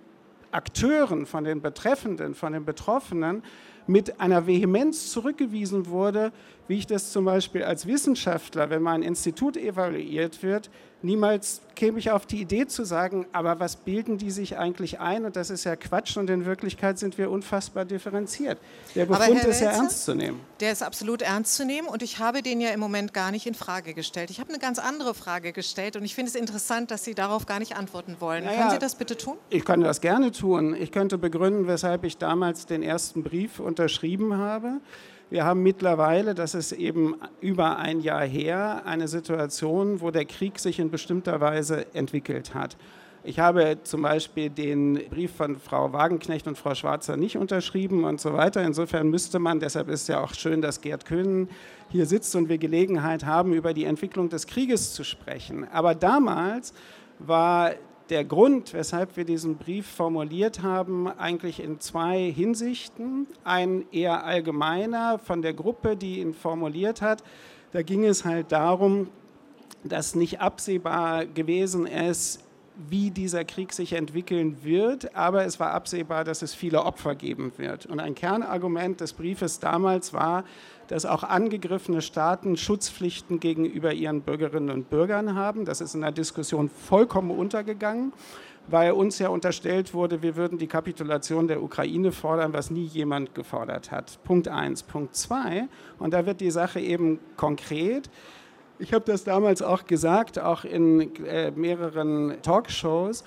Akteuren, 0.52 1.26
von 1.26 1.44
den 1.44 1.62
Betreffenden, 1.62 2.36
von 2.36 2.54
den 2.54 2.64
Betroffenen 2.64 3.44
mit 3.88 4.20
einer 4.20 4.48
Vehemenz 4.48 5.12
zurückgewiesen 5.12 5.88
wurde, 5.88 6.32
wie 6.68 6.78
ich 6.78 6.88
das 6.88 7.12
zum 7.12 7.26
Beispiel 7.26 7.64
als 7.64 7.86
Wissenschaftler, 7.86 8.70
wenn 8.70 8.82
mein 8.82 9.04
Institut 9.04 9.58
evaluiert 9.58 10.42
wird, 10.44 10.70
niemals 11.06 11.62
käme 11.76 12.00
ich 12.00 12.12
auf 12.12 12.26
die 12.26 12.42
Idee 12.42 12.68
zu 12.68 12.84
sagen, 12.84 13.28
aber 13.32 13.60
was 13.60 13.76
bilden 13.76 14.18
die 14.18 14.32
sich 14.32 14.58
eigentlich 14.58 15.00
ein? 15.00 15.26
Und 15.26 15.36
das 15.36 15.50
ist 15.50 15.64
ja 15.64 15.76
Quatsch 15.76 16.18
und 16.18 16.30
in 16.30 16.46
Wirklichkeit 16.46 16.98
sind 16.98 17.18
wir 17.18 17.30
unfassbar 17.30 17.86
differenziert. 17.86 18.58
Der 18.96 19.06
Befund 19.06 19.44
ist 19.44 19.62
ja 19.62 19.72
ernst 19.72 20.06
zu 20.06 20.16
nehmen. 20.16 20.40
Der 20.60 20.72
ist 20.72 20.82
absolut 20.82 21.22
ernst 21.22 21.56
zu 21.56 21.66
nehmen 21.66 21.88
und 21.88 22.02
ich 22.02 22.20
habe 22.20 22.42
den 22.42 22.60
ja 22.60 22.70
im 22.70 22.80
Moment 22.80 23.14
gar 23.14 23.32
nicht 23.32 23.46
in 23.46 23.54
Frage 23.54 23.94
gestellt. 23.94 24.30
Ich 24.30 24.40
habe 24.40 24.50
eine 24.50 24.60
ganz 24.60 24.80
andere 24.80 25.14
Frage 25.14 25.54
gestellt 25.54 25.96
und 25.96 26.04
ich 26.04 26.16
finde 26.16 26.30
es 26.30 26.36
interessant, 26.36 26.92
dass 26.92 27.04
Sie 27.04 27.14
darauf 27.14 27.46
gar 27.46 27.60
nicht 27.60 27.76
antworten 27.78 28.18
wollen. 28.20 28.44
Naja, 28.44 28.58
Können 28.58 28.72
Sie 28.72 28.80
das 28.80 28.96
bitte 28.96 29.16
tun? 29.18 29.38
Ich 29.50 29.64
kann 29.64 29.82
das 29.82 30.02
gerne 30.02 30.32
tun. 30.32 30.76
Ich 30.76 30.92
könnte 30.92 31.18
begründen, 31.18 31.68
weshalb 31.68 32.04
ich 32.04 32.18
damals 32.18 32.66
den 32.66 32.82
ersten 32.82 33.24
Brief 33.24 33.60
unterschrieben 33.60 34.38
habe. 34.38 34.80
Wir 35.32 35.44
haben 35.44 35.64
mittlerweile, 35.64 36.36
das 36.36 36.54
ist 36.54 36.72
eben 36.72 37.16
über 37.42 37.78
ein 37.78 38.00
Jahr 38.00 38.24
her, 38.24 38.84
eine 38.86 39.08
Situation, 39.08 40.00
wo 40.02 40.12
der 40.12 40.26
Krieg 40.26 40.60
sich 40.60 40.80
in 40.80 40.92
bestimmter 40.92 41.42
Weise 41.42 41.94
entwickelt 41.96 42.54
hat. 42.54 42.78
Ich 43.24 43.40
habe 43.40 43.80
zum 43.82 44.04
Beispiel 44.04 44.52
den 44.52 45.02
Brief 45.10 45.32
von 45.36 45.58
Frau 45.58 45.92
Wagenknecht 45.92 46.46
und 46.46 46.60
Frau 46.60 46.76
Schwarzer 46.76 47.18
nicht 47.18 47.38
unterschrieben 47.38 48.04
und 48.04 48.22
so 48.22 48.34
weiter. 48.34 48.62
Insofern 48.62 49.10
müsste 49.10 49.40
man, 49.40 49.60
deshalb 49.60 49.90
ist 49.90 50.08
ja 50.08 50.24
auch 50.24 50.36
schön, 50.36 50.62
dass 50.62 50.82
Gerd 50.82 51.06
Köhnen 51.06 51.50
hier 51.90 52.06
sitzt 52.06 52.36
und 52.36 52.50
wir 52.50 52.60
Gelegenheit 52.60 53.26
haben, 53.26 53.54
über 53.54 53.74
die 53.74 53.86
Entwicklung 53.86 54.30
des 54.30 54.46
Krieges 54.46 54.94
zu 54.94 55.04
sprechen. 55.04 55.68
Aber 55.72 55.96
damals 55.96 56.72
war 57.18 57.72
der 58.10 58.24
Grund, 58.24 58.74
weshalb 58.74 59.18
wir 59.18 59.26
diesen 59.26 59.58
Brief 59.58 59.88
formuliert 59.88 60.62
haben, 60.62 61.08
eigentlich 61.08 61.60
in 61.60 61.80
zwei 61.80 62.32
Hinsichten. 62.32 63.28
Ein 63.44 63.86
eher 63.92 64.24
allgemeiner 64.24 65.20
von 65.20 65.42
der 65.42 65.54
Gruppe, 65.54 65.98
die 65.98 66.20
ihn 66.20 66.34
formuliert 66.34 67.02
hat. 67.02 67.24
Da 67.72 67.82
ging 67.82 68.06
es 68.06 68.24
halt 68.24 68.52
darum, 68.52 69.10
dass 69.84 70.16
nicht 70.16 70.40
absehbar 70.40 71.26
gewesen 71.26 71.88
ist, 71.88 72.42
wie 72.90 73.10
dieser 73.10 73.46
Krieg 73.46 73.72
sich 73.72 73.94
entwickeln 73.94 74.64
wird, 74.64 75.16
aber 75.16 75.46
es 75.46 75.60
war 75.60 75.72
absehbar, 75.72 76.24
dass 76.24 76.42
es 76.42 76.54
viele 76.54 76.84
Opfer 76.84 77.16
geben 77.16 77.54
wird. 77.58 77.86
Und 77.86 78.00
ein 78.00 78.16
Kernargument 78.16 79.00
des 79.00 79.14
Briefes 79.14 79.60
damals 79.60 80.14
war, 80.14 80.44
dass 80.88 81.06
auch 81.06 81.24
angegriffene 81.24 82.02
Staaten 82.02 82.58
Schutzpflichten 82.58 83.40
gegenüber 83.40 83.94
ihren 83.94 84.22
Bürgerinnen 84.22 84.70
und 84.70 84.90
Bürgern 84.90 85.36
haben. 85.36 85.66
Das 85.66 85.82
ist 85.82 85.96
in 85.96 86.02
der 86.02 86.12
Diskussion 86.12 86.70
vollkommen 86.70 87.32
untergegangen, 87.32 88.14
weil 88.68 88.92
uns 88.92 89.20
ja 89.20 89.30
unterstellt 89.30 89.94
wurde, 89.94 90.22
wir 90.22 90.36
würden 90.36 90.58
die 90.58 90.68
Kapitulation 90.68 91.48
der 91.48 91.62
Ukraine 91.62 92.12
fordern, 92.12 92.54
was 92.54 92.72
nie 92.72 92.86
jemand 92.86 93.36
gefordert 93.36 93.92
hat. 93.92 94.20
Punkt 94.24 94.48
eins. 94.48 94.84
Punkt 94.84 95.16
zwei, 95.16 95.68
und 96.00 96.14
da 96.14 96.26
wird 96.26 96.42
die 96.42 96.52
Sache 96.52 96.80
eben 96.80 97.20
konkret. 97.38 98.10
Ich 98.78 98.94
habe 98.94 99.06
das 99.06 99.24
damals 99.24 99.62
auch 99.62 99.86
gesagt, 99.86 100.38
auch 100.38 100.66
in 100.66 101.16
äh, 101.26 101.52
mehreren 101.52 102.36
Talkshows 102.42 103.24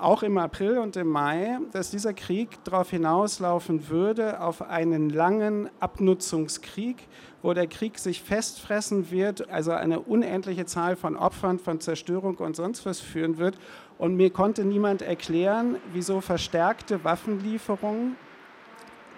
auch 0.00 0.22
im 0.22 0.38
April 0.38 0.78
und 0.78 0.96
im 0.96 1.08
Mai, 1.08 1.58
dass 1.72 1.90
dieser 1.90 2.12
Krieg 2.14 2.62
darauf 2.64 2.90
hinauslaufen 2.90 3.88
würde, 3.88 4.40
auf 4.40 4.62
einen 4.62 5.10
langen 5.10 5.70
Abnutzungskrieg, 5.80 6.96
wo 7.42 7.52
der 7.52 7.66
Krieg 7.66 7.98
sich 7.98 8.22
festfressen 8.22 9.10
wird, 9.10 9.50
also 9.50 9.72
eine 9.72 10.00
unendliche 10.00 10.66
Zahl 10.66 10.96
von 10.96 11.16
Opfern, 11.16 11.58
von 11.58 11.80
Zerstörung 11.80 12.36
und 12.36 12.56
sonst 12.56 12.86
was 12.86 13.00
führen 13.00 13.38
wird. 13.38 13.58
Und 13.98 14.16
mir 14.16 14.30
konnte 14.30 14.64
niemand 14.64 15.02
erklären, 15.02 15.76
wieso 15.92 16.20
verstärkte 16.20 17.04
Waffenlieferungen 17.04 18.16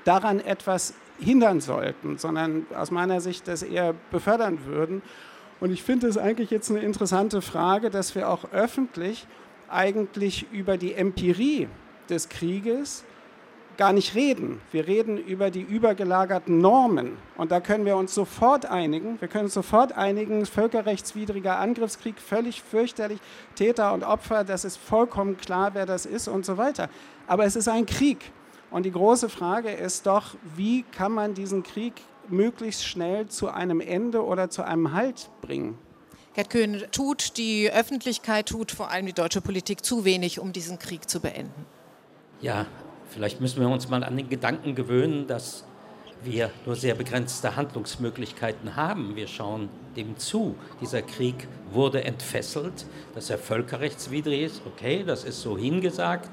daran 0.05 0.41
etwas 0.41 0.95
hindern 1.19 1.61
sollten, 1.61 2.19
sondern 2.19 2.67
aus 2.77 2.91
meiner 2.91 3.21
Sicht 3.21 3.49
das 3.49 3.63
eher 3.63 3.95
befördern 4.11 4.67
würden. 4.67 5.03
Und 5.61 5.71
ich 5.71 5.83
finde 5.83 6.07
es 6.09 6.19
eigentlich 6.19 6.51
jetzt 6.51 6.71
eine 6.71 6.81
interessante 6.81 7.41
Frage, 7.41 7.91
dass 7.91 8.15
wir 8.15 8.29
auch 8.29 8.53
öffentlich 8.53 9.27
eigentlich 9.69 10.47
über 10.53 10.77
die 10.77 10.95
Empirie 10.95 11.69
des 12.09 12.29
Krieges 12.29 13.05
gar 13.77 13.93
nicht 13.93 14.15
reden. 14.15 14.61
Wir 14.73 14.87
reden 14.87 15.19
über 15.19 15.51
die 15.51 15.61
übergelagerten 15.61 16.59
Normen. 16.59 17.17
Und 17.37 17.51
da 17.53 17.61
können 17.61 17.85
wir 17.85 17.97
uns 17.97 18.15
sofort 18.15 18.67
einigen. 18.67 19.21
Wir 19.21 19.29
können 19.29 19.45
uns 19.45 19.55
sofort 19.55 19.93
einigen, 19.93 20.47
völkerrechtswidriger 20.47 21.59
Angriffskrieg, 21.59 22.19
völlig 22.19 22.63
fürchterlich, 22.63 23.19
Täter 23.55 23.93
und 23.93 24.05
Opfer, 24.05 24.45
das 24.45 24.65
ist 24.65 24.77
vollkommen 24.77 25.37
klar, 25.37 25.75
wer 25.75 25.87
das 25.87 26.07
ist 26.07 26.29
und 26.29 26.45
so 26.47 26.57
weiter. 26.57 26.89
Aber 27.27 27.45
es 27.45 27.57
ist 27.57 27.69
ein 27.69 27.87
Krieg. 27.87 28.33
Und 28.71 28.85
die 28.85 28.93
große 28.93 29.29
Frage 29.29 29.71
ist 29.71 30.07
doch, 30.07 30.35
wie 30.57 30.83
kann 30.83 31.13
man 31.13 31.35
diesen 31.35 31.63
Krieg 31.63 31.95
möglichst 32.29 32.85
schnell 32.85 33.29
zu 33.29 33.49
einem 33.49 33.81
Ende 33.81 34.25
oder 34.25 34.51
zu 34.51 34.65
einem 34.65 34.93
Halt 34.93 35.31
bringen? 35.41 35.79
Gerd 36.37 36.51
Köhn, 36.51 36.83
tut 36.93 37.39
die 37.39 37.73
Öffentlichkeit, 37.73 38.51
tut 38.51 38.71
vor 38.71 38.91
allem 38.91 39.07
die 39.07 39.15
deutsche 39.15 39.41
Politik 39.41 39.83
zu 39.83 40.05
wenig, 40.05 40.39
um 40.39 40.53
diesen 40.53 40.79
Krieg 40.79 41.09
zu 41.09 41.21
beenden? 41.21 41.65
Ja, 42.43 42.67
vielleicht 43.09 43.41
müssen 43.41 43.59
wir 43.59 43.71
uns 43.71 43.89
mal 43.89 44.05
an 44.05 44.19
den 44.19 44.29
Gedanken 44.29 44.75
gewöhnen, 44.75 45.27
dass 45.27 45.65
wir 46.23 46.51
nur 46.67 46.77
sehr 46.77 46.95
begrenzte 46.95 47.57
Handlungsmöglichkeiten 47.57 48.77
haben. 48.77 49.17
Wir 49.17 49.29
schauen 49.29 49.71
dem 49.97 50.19
zu. 50.19 50.57
Dieser 50.83 51.01
Krieg 51.01 51.49
wurde 51.73 52.05
entfesselt, 52.05 52.85
dass 53.15 53.31
er 53.31 53.39
völkerrechtswidrig 53.39 54.43
ist. 54.43 54.63
Okay, 54.67 55.05
das 55.07 55.25
ist 55.25 55.41
so 55.41 55.57
hingesagt. 55.57 56.29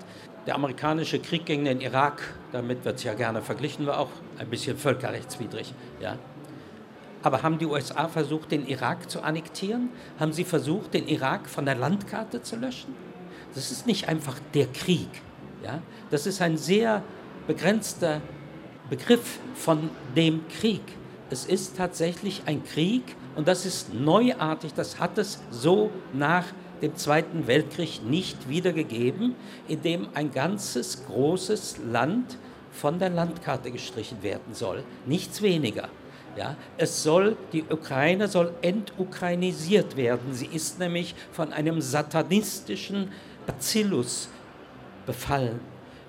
Der 0.46 0.56
amerikanische 0.56 1.20
Krieg 1.20 1.46
gegen 1.46 1.64
den 1.64 1.80
Irak, 1.80 2.22
damit 2.52 2.84
wird 2.84 2.98
es 2.98 3.04
ja 3.04 3.14
gerne 3.14 3.42
verglichen, 3.42 3.86
war 3.86 4.00
auch 4.00 4.10
ein 4.38 4.50
bisschen 4.50 4.78
völkerrechtswidrig. 4.78 5.74
Ja? 6.02 6.18
Aber 7.24 7.42
haben 7.42 7.58
die 7.58 7.66
USA 7.66 8.10
versucht, 8.10 8.52
den 8.52 8.68
Irak 8.68 9.10
zu 9.10 9.22
annektieren? 9.22 9.90
Haben 10.20 10.34
sie 10.34 10.44
versucht, 10.44 10.94
den 10.94 11.08
Irak 11.08 11.50
von 11.50 11.66
der 11.66 11.76
Landkarte 11.76 12.44
zu 12.44 12.58
löschen? 12.58 12.94
Das 13.56 13.72
ist 13.72 13.88
nicht 13.88 14.10
einfach 14.10 14.38
der 14.54 14.68
Krieg. 14.68 15.10
Ja? 15.64 15.82
Das 16.12 16.28
ist 16.28 16.42
ein 16.42 16.58
sehr 16.58 17.02
begrenzter 17.48 18.22
Begriff 18.90 19.40
von 19.56 19.90
dem 20.16 20.48
Krieg. 20.50 20.82
Es 21.30 21.46
ist 21.46 21.78
tatsächlich 21.78 22.44
ein 22.46 22.64
Krieg 22.64 23.16
und 23.36 23.48
das 23.48 23.66
ist 23.66 23.94
neuartig. 23.94 24.74
Das 24.74 25.00
hat 25.00 25.18
es 25.18 25.42
so 25.50 25.92
nach 26.12 26.46
dem 26.82 26.96
Zweiten 26.98 27.48
Weltkrieg 27.48 28.04
nicht 28.04 28.50
wiedergegeben, 28.50 29.36
in 29.70 29.82
dem 29.82 30.10
ein 30.14 30.32
ganzes 30.32 31.06
großes 31.06 31.78
Land 31.90 32.38
von 32.72 33.00
der 33.00 33.10
Landkarte 33.10 33.72
gestrichen 33.72 34.22
werden 34.22 34.54
soll. 34.54 34.84
Nichts 35.06 35.42
weniger. 35.42 35.88
Ja, 36.36 36.56
es 36.78 37.04
soll, 37.04 37.38
die 37.52 37.64
Ukraine 37.70 38.28
soll 38.28 38.54
entukrainisiert 38.64 39.96
werden. 39.96 40.34
Sie 40.34 40.48
ist 40.48 40.80
nämlich 40.80 41.14
von 41.32 41.54
einem 41.54 41.80
satanistischen 41.80 43.12
Bacillus 43.46 44.30
befallen. 45.06 45.60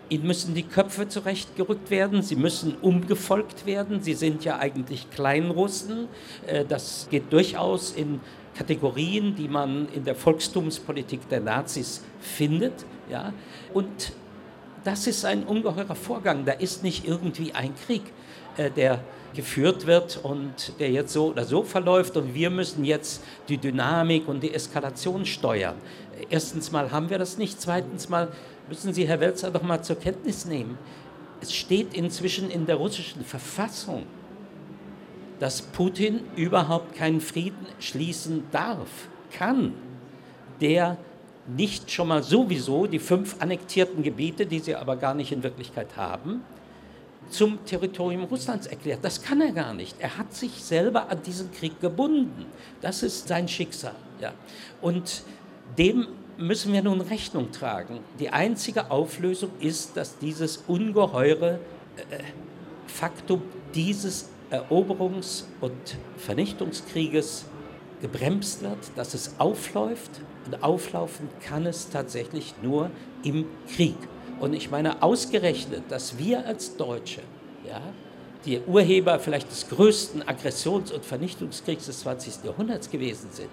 Ihnen 0.09 0.27
müssen 0.27 0.55
die 0.55 0.63
Köpfe 0.63 1.09
zurechtgerückt 1.09 1.91
werden, 1.91 2.23
sie 2.23 2.37
müssen 2.37 2.77
umgefolgt 2.77 3.67
werden. 3.67 4.03
Sie 4.03 4.15
sind 4.15 4.45
ja 4.45 4.59
eigentlich 4.59 5.11
Kleinrussen. 5.11 6.09
Äh, 6.47 6.65
das 6.65 7.09
geht 7.11 7.33
durchaus 7.33 7.93
in 7.93 8.21
Kategorien, 8.55 9.35
die 9.35 9.49
man 9.49 9.89
in 9.93 10.05
der 10.05 10.15
Volkstumspolitik 10.15 11.29
der 11.29 11.41
Nazis 11.41 12.03
findet. 12.21 12.85
Ja? 13.11 13.33
Und 13.73 14.13
das 14.85 15.07
ist 15.07 15.25
ein 15.25 15.45
ungeheurer 15.45 15.95
Vorgang. 15.95 16.45
Da 16.45 16.53
ist 16.53 16.83
nicht 16.83 17.07
irgendwie 17.07 17.53
ein 17.55 17.75
Krieg, 17.87 18.03
äh, 18.57 18.71
der 18.71 19.01
geführt 19.35 19.87
wird 19.87 20.21
und 20.23 20.79
der 20.79 20.91
jetzt 20.91 21.13
so 21.13 21.27
oder 21.27 21.45
so 21.45 21.63
verläuft 21.63 22.17
und 22.17 22.35
wir 22.35 22.51
müssen 22.51 22.85
jetzt 22.85 23.23
die 23.49 23.59
Dynamik 23.59 24.29
und 24.29 24.43
die 24.43 24.55
Eskalation 24.55 25.27
steuern. 25.27 25.75
Erstens 26.31 26.73
mal 26.73 26.91
haben 26.91 27.11
wir 27.11 27.19
das 27.19 27.39
nicht, 27.39 27.61
zweitens 27.61 28.09
mal 28.09 28.29
müssen 28.69 28.93
Sie, 28.93 29.07
Herr 29.07 29.21
Welzer, 29.21 29.51
doch 29.51 29.63
mal 29.63 29.83
zur 29.83 29.97
Kenntnis 29.97 30.45
nehmen. 30.45 30.79
es 31.41 31.53
steht 31.53 31.93
inzwischen 31.95 32.51
in 32.51 32.65
der 32.65 32.77
russischen 32.77 33.25
Verfassung, 33.25 34.07
dass 35.41 35.61
Putin 35.61 36.21
überhaupt 36.37 36.95
keinen 36.95 37.21
Frieden 37.21 37.67
schließen 37.81 38.45
darf, 38.51 38.89
kann, 39.31 39.75
der 40.61 40.97
nicht 41.47 41.91
schon 41.91 42.09
mal 42.09 42.23
sowieso 42.23 42.87
die 42.87 42.99
fünf 42.99 43.37
annektierten 43.41 44.03
Gebiete, 44.03 44.47
die 44.47 44.61
sie 44.61 44.75
aber 44.75 44.97
gar 44.97 45.15
nicht 45.15 45.33
in 45.33 45.43
Wirklichkeit 45.43 45.97
haben, 45.97 46.43
zum 47.31 47.65
Territorium 47.65 48.25
Russlands 48.25 48.67
erklärt. 48.67 49.01
Das 49.03 49.23
kann 49.23 49.41
er 49.41 49.53
gar 49.53 49.75
nicht. 49.75 49.97
Er 49.99 50.19
hat 50.19 50.35
sich 50.35 50.63
selber 50.63 51.11
an 51.11 51.23
diesen 51.23 51.53
Krieg 51.53 51.81
gebunden. 51.81 52.47
Das 52.81 53.03
ist 53.03 53.29
sein 53.29 53.49
Schicksal. 53.49 53.95
Ja. 54.21 54.33
Und 54.81 55.23
dem 55.79 56.07
müssen 56.37 56.73
wir 56.73 56.83
nun 56.83 57.01
Rechnung 57.01 57.53
tragen. 57.53 58.01
Die 58.19 58.31
einzige 58.31 58.91
Auflösung 58.91 59.51
ist, 59.61 59.97
dass 59.97 60.19
dieses 60.19 60.65
ungeheure 60.67 61.61
äh, 62.11 62.19
Faktum 62.87 63.43
dieses 63.75 64.31
Eroberungs- 64.51 65.45
und 65.61 65.73
Vernichtungskrieges 66.17 67.47
gebremst 68.01 68.63
wird, 68.63 68.79
dass 68.97 69.15
es 69.15 69.35
aufläuft. 69.39 70.11
Und 70.47 70.63
auflaufen 70.63 71.29
kann 71.43 71.65
es 71.65 71.89
tatsächlich 71.89 72.55
nur 72.63 72.91
im 73.23 73.47
Krieg. 73.75 73.97
Und 74.41 74.53
ich 74.53 74.71
meine 74.71 75.03
ausgerechnet, 75.03 75.85
dass 75.89 76.19
wir 76.19 76.47
als 76.47 76.77
Deutsche, 76.77 77.23
ja, 77.67 77.81
die 78.45 78.61
Urheber 78.61 79.19
vielleicht 79.19 79.51
des 79.51 79.69
größten 79.69 80.23
Aggressions- 80.23 80.93
und 80.93 81.05
Vernichtungskriegs 81.05 81.87
des 81.87 82.01
20. 82.01 82.45
Jahrhunderts 82.45 82.91
gewesen 82.91 83.31
sind. 83.31 83.51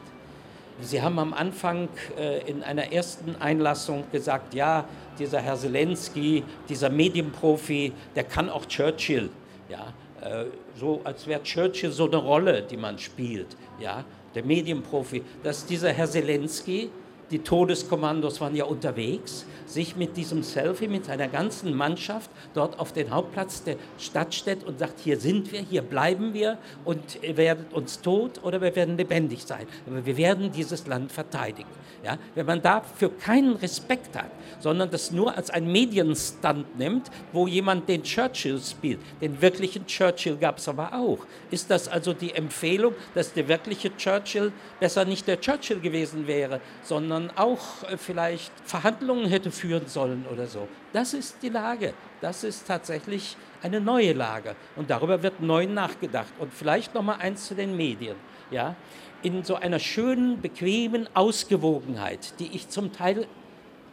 Sie 0.82 1.02
haben 1.02 1.20
am 1.20 1.34
Anfang 1.34 1.90
äh, 2.18 2.50
in 2.50 2.64
einer 2.64 2.92
ersten 2.92 3.36
Einlassung 3.40 4.04
gesagt, 4.12 4.54
ja, 4.54 4.86
dieser 5.20 5.40
Herr 5.40 5.56
Zelensky, 5.56 6.44
dieser 6.68 6.90
Medienprofi, 6.90 7.94
der 8.16 8.24
kann 8.24 8.50
auch 8.50 8.66
Churchill. 8.66 9.30
Ja, 9.70 9.94
äh, 10.22 10.46
so 10.80 11.02
als 11.04 11.28
wäre 11.28 11.44
Churchill 11.44 11.92
so 11.92 12.08
eine 12.08 12.18
Rolle, 12.18 12.64
die 12.64 12.78
man 12.78 12.98
spielt. 12.98 13.48
Ja, 13.80 14.04
der 14.34 14.44
Medienprofi, 14.44 15.24
dass 15.44 15.66
dieser 15.66 15.92
Herr 15.92 16.08
Zelensky 16.10 16.90
die 17.32 17.40
Todeskommandos 17.40 18.42
waren 18.42 18.56
ja 18.56 18.66
unterwegs, 18.66 19.46
sich 19.66 19.96
mit 19.96 20.18
diesem 20.18 20.44
Selfie, 20.44 20.88
mit 20.88 21.06
seiner 21.06 21.28
ganzen 21.28 21.74
Mannschaft 21.74 22.30
dort 22.54 22.78
auf 22.78 22.92
den 22.92 23.10
Hauptplatz 23.12 23.64
der 23.64 23.78
Stadt 23.98 24.34
stellt 24.36 24.64
und 24.66 24.80
sagt, 24.80 25.00
hier 25.00 25.20
sind 25.20 25.52
wir, 25.52 25.62
hier 25.62 25.82
bleiben 25.82 26.34
wir 26.34 26.58
und 26.84 27.20
ihr 27.22 27.38
werdet 27.38 27.74
uns 27.74 28.02
tot 28.02 28.42
oder 28.44 28.62
wir 28.62 28.76
werden 28.76 28.98
lebendig 28.98 29.44
sein. 29.44 29.66
Aber 29.88 30.06
wir 30.06 30.18
werden 30.18 30.52
dieses 30.52 30.88
Land 30.88 31.12
verteidigen. 31.12 31.70
Ja? 32.04 32.18
Wenn 32.36 32.46
man 32.46 32.62
dafür 32.62 33.18
keinen 33.18 33.56
Respekt 33.56 34.16
hat, 34.16 34.32
sondern 34.60 34.92
das 34.92 35.12
nur 35.12 35.36
als 35.36 35.50
ein 35.50 35.72
Medienstand 35.72 36.78
nimmt, 36.78 37.10
wo 37.32 37.48
jemand 37.48 37.88
den 37.88 38.04
Churchill 38.04 38.60
spielt, 38.60 39.00
den 39.22 39.42
wirklichen 39.42 39.86
Churchill 39.86 40.36
gab 40.36 40.58
es 40.58 40.68
aber 40.68 40.94
auch. 40.94 41.20
Ist 41.50 41.72
das 41.72 41.88
also 41.88 42.14
die 42.14 42.34
Empfehlung, 42.34 42.94
dass 43.14 43.34
der 43.34 43.48
wirkliche 43.48 43.96
Churchill 43.96 44.52
besser 44.80 45.06
nicht 45.06 45.28
der 45.28 45.40
Churchill 45.40 45.80
gewesen 45.80 46.28
wäre, 46.28 46.60
sondern 46.84 47.21
sondern 47.22 47.38
auch 47.38 47.84
äh, 47.90 47.98
vielleicht 47.98 48.52
Verhandlungen 48.66 49.26
hätte 49.26 49.52
führen 49.52 49.88
sollen 49.88 50.26
oder 50.32 50.48
so. 50.48 50.68
Das 50.94 51.14
ist 51.14 51.38
die 51.42 51.50
Lage. 51.50 51.94
Das 52.20 52.44
ist 52.44 52.68
tatsächlich 52.68 53.36
eine 53.62 53.80
neue 53.80 54.14
Lage. 54.14 54.56
Und 54.76 54.90
darüber 54.90 55.22
wird 55.22 55.42
neu 55.42 55.66
nachgedacht. 55.68 56.34
Und 56.40 56.54
vielleicht 56.54 56.94
noch 56.94 57.04
mal 57.04 57.16
eins 57.16 57.48
zu 57.48 57.56
den 57.56 57.76
Medien. 57.76 58.16
Ja? 58.50 58.76
In 59.24 59.44
so 59.44 59.56
einer 59.56 59.80
schönen, 59.80 60.42
bequemen 60.42 61.08
Ausgewogenheit, 61.14 62.40
die 62.40 62.56
ich 62.56 62.70
zum 62.70 62.92
Teil 62.92 63.28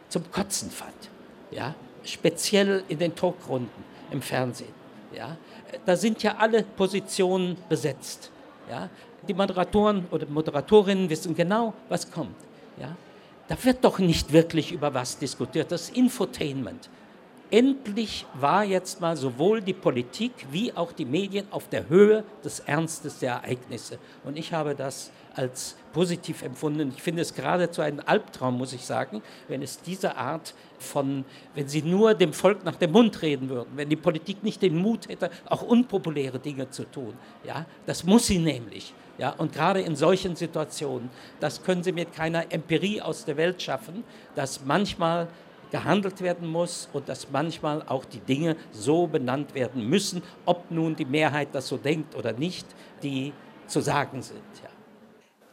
zum 0.07 0.31
Kotzen 0.31 0.71
fand. 0.71 1.09
Ja? 1.51 1.75
Speziell 2.03 2.83
in 2.87 2.97
den 2.97 3.15
Talkrunden 3.15 3.83
im 4.11 4.21
Fernsehen. 4.21 4.73
Ja? 5.13 5.37
Da 5.85 5.95
sind 5.95 6.23
ja 6.23 6.35
alle 6.37 6.63
Positionen 6.63 7.57
besetzt. 7.67 8.31
Ja? 8.69 8.89
Die 9.27 9.33
Moderatoren 9.33 10.07
oder 10.09 10.25
Moderatorinnen 10.27 11.09
wissen 11.09 11.35
genau, 11.35 11.73
was 11.89 12.09
kommt. 12.09 12.35
Ja? 12.79 12.95
Da 13.49 13.57
wird 13.63 13.83
doch 13.83 13.99
nicht 13.99 14.31
wirklich 14.31 14.71
über 14.71 14.93
was 14.93 15.17
diskutiert. 15.17 15.71
Das 15.71 15.89
Infotainment. 15.89 16.89
Endlich 17.51 18.27
war 18.35 18.63
jetzt 18.63 19.01
mal 19.01 19.17
sowohl 19.17 19.59
die 19.61 19.73
Politik 19.73 20.31
wie 20.51 20.71
auch 20.73 20.91
die 20.91 21.05
Medien 21.05 21.47
auf 21.49 21.67
der 21.67 21.89
Höhe 21.89 22.23
des 22.43 22.59
Ernstes 22.59 23.17
der 23.17 23.33
Ereignisse. 23.33 23.97
Und 24.23 24.37
ich 24.37 24.53
habe 24.53 24.75
das 24.75 25.11
als 25.33 25.75
positiv 25.91 26.43
empfunden. 26.43 26.93
Ich 26.95 27.01
finde 27.01 27.23
es 27.23 27.33
geradezu 27.33 27.81
ein 27.81 28.01
Albtraum, 28.01 28.55
muss 28.55 28.73
ich 28.73 28.85
sagen, 28.85 29.23
wenn 29.47 29.63
es 29.63 29.81
diese 29.81 30.15
Art 30.15 30.53
von, 30.77 31.25
wenn 31.55 31.67
sie 31.67 31.81
nur 31.81 32.13
dem 32.13 32.33
Volk 32.33 32.63
nach 32.63 32.75
dem 32.75 32.91
Mund 32.91 33.19
reden 33.23 33.49
würden, 33.49 33.69
wenn 33.75 33.89
die 33.89 33.95
Politik 33.95 34.43
nicht 34.43 34.61
den 34.61 34.77
Mut 34.77 35.09
hätte, 35.09 35.31
auch 35.45 35.63
unpopuläre 35.63 36.37
Dinge 36.37 36.69
zu 36.69 36.83
tun. 36.83 37.15
Ja, 37.43 37.65
das 37.87 38.03
muss 38.03 38.27
sie 38.27 38.37
nämlich. 38.37 38.93
Ja, 39.19 39.31
und 39.31 39.51
gerade 39.51 39.81
in 39.81 39.97
solchen 39.97 40.37
Situationen, 40.37 41.09
das 41.41 41.61
können 41.61 41.83
Sie 41.83 41.91
mit 41.91 42.13
keiner 42.13 42.51
Empirie 42.53 43.01
aus 43.01 43.25
der 43.25 43.35
Welt 43.35 43.61
schaffen, 43.61 44.05
dass 44.33 44.63
manchmal 44.63 45.27
gehandelt 45.71 46.21
werden 46.21 46.47
muss 46.47 46.89
und 46.93 47.09
dass 47.09 47.29
manchmal 47.29 47.83
auch 47.83 48.05
die 48.05 48.21
Dinge 48.21 48.55
so 48.71 49.07
benannt 49.07 49.53
werden 49.53 49.87
müssen, 49.87 50.23
ob 50.45 50.71
nun 50.71 50.95
die 50.95 51.05
Mehrheit 51.05 51.49
das 51.51 51.67
so 51.67 51.77
denkt 51.77 52.15
oder 52.15 52.31
nicht, 52.31 52.65
die 53.03 53.33
zu 53.67 53.81
sagen 53.81 54.21
sind. 54.21 54.41
Ja. 54.63 54.78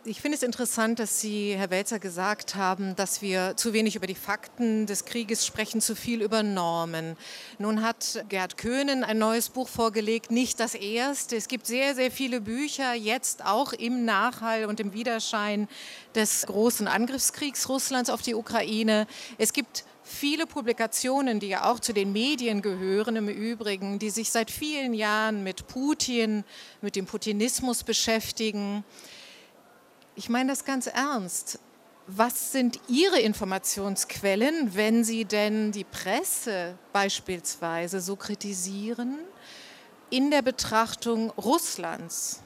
Ich 0.08 0.20
finde 0.20 0.36
es 0.36 0.44
interessant, 0.44 1.00
dass 1.00 1.20
Sie, 1.20 1.56
Herr 1.56 1.70
Welzer, 1.70 1.98
gesagt 1.98 2.54
haben, 2.54 2.94
dass 2.94 3.22
wir 3.22 3.54
zu 3.56 3.72
wenig 3.72 3.96
über 3.96 4.06
die 4.06 4.14
Fakten 4.14 4.86
des 4.86 5.04
Krieges 5.04 5.44
sprechen, 5.44 5.80
zu 5.80 5.96
viel 5.96 6.22
über 6.22 6.44
Normen. 6.44 7.16
Nun 7.58 7.82
hat 7.82 8.24
Gerd 8.28 8.56
Köhnen 8.56 9.02
ein 9.02 9.18
neues 9.18 9.48
Buch 9.48 9.68
vorgelegt, 9.68 10.30
nicht 10.30 10.60
das 10.60 10.76
erste. 10.76 11.34
Es 11.34 11.48
gibt 11.48 11.66
sehr, 11.66 11.96
sehr 11.96 12.12
viele 12.12 12.40
Bücher, 12.40 12.94
jetzt 12.94 13.44
auch 13.44 13.72
im 13.72 14.04
Nachhall 14.04 14.66
und 14.66 14.78
im 14.78 14.92
Widerschein 14.92 15.66
des 16.14 16.46
großen 16.46 16.86
Angriffskriegs 16.86 17.68
Russlands 17.68 18.08
auf 18.08 18.22
die 18.22 18.36
Ukraine. 18.36 19.08
Es 19.38 19.52
gibt 19.52 19.84
viele 20.04 20.46
Publikationen, 20.46 21.40
die 21.40 21.48
ja 21.48 21.68
auch 21.68 21.80
zu 21.80 21.92
den 21.92 22.12
Medien 22.12 22.62
gehören 22.62 23.16
im 23.16 23.28
Übrigen, 23.28 23.98
die 23.98 24.10
sich 24.10 24.30
seit 24.30 24.52
vielen 24.52 24.94
Jahren 24.94 25.42
mit 25.42 25.66
Putin, 25.66 26.44
mit 26.80 26.94
dem 26.94 27.06
Putinismus 27.06 27.82
beschäftigen. 27.82 28.84
Ich 30.18 30.31
meine 30.31 30.48
das 30.48 30.64
ganz 30.64 30.87
ernst. 30.87 31.59
Was 32.07 32.50
sind 32.52 32.81
Ihre 32.88 33.20
Informationsquellen, 33.20 34.74
wenn 34.74 35.05
Sie 35.05 35.26
denn 35.26 35.72
die 35.72 35.85
Presse 35.85 36.79
beispielsweise 36.94 38.00
so 38.00 38.16
kritisieren 38.16 39.18
in 40.09 40.31
der 40.31 40.40
Betrachtung 40.40 41.31
Russlands? 41.33 42.40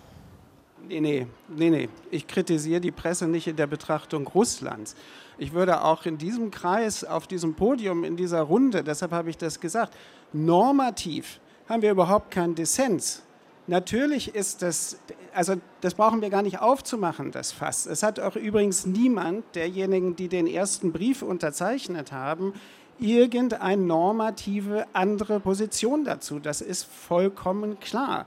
Nee, 0.88 1.00
nee, 1.00 1.26
nee, 1.46 1.70
nee. 1.70 1.88
Ich 2.11 2.26
kritisiere 2.26 2.80
die 2.80 2.90
Presse 2.90 3.28
nicht 3.28 3.46
in 3.46 3.54
der 3.54 3.68
Betrachtung 3.68 4.26
Russlands. 4.26 4.96
Ich 5.38 5.52
würde 5.52 5.85
auch 5.85 6.06
in 6.06 6.18
diesem 6.18 6.50
Kreis, 6.50 7.04
auf 7.04 7.28
diesem 7.28 7.54
Podium, 7.54 8.02
in 8.02 8.16
dieser 8.16 8.40
Runde, 8.40 8.83
deshalb 8.83 9.12
habe 9.12 9.30
ich 9.30 9.37
das 9.37 9.61
gesagt, 9.61 9.96
normativ 10.33 11.38
haben 11.68 11.83
wir 11.83 11.92
überhaupt 11.92 12.33
keinen 12.33 12.56
Dissens. 12.56 13.22
Natürlich 13.66 14.34
ist 14.34 14.62
das, 14.62 14.98
also 15.32 15.54
das 15.80 15.94
brauchen 15.94 16.22
wir 16.22 16.30
gar 16.30 16.42
nicht 16.42 16.60
aufzumachen, 16.60 17.30
das 17.30 17.52
Fass. 17.52 17.86
Es 17.86 18.02
hat 18.02 18.18
auch 18.18 18.36
übrigens 18.36 18.86
niemand 18.86 19.44
derjenigen, 19.54 20.16
die 20.16 20.28
den 20.28 20.46
ersten 20.46 20.92
Brief 20.92 21.22
unterzeichnet 21.22 22.10
haben, 22.10 22.54
irgendeine 22.98 23.82
normative 23.82 24.86
andere 24.92 25.40
Position 25.40 26.04
dazu. 26.04 26.38
Das 26.38 26.60
ist 26.60 26.84
vollkommen 26.84 27.80
klar. 27.80 28.26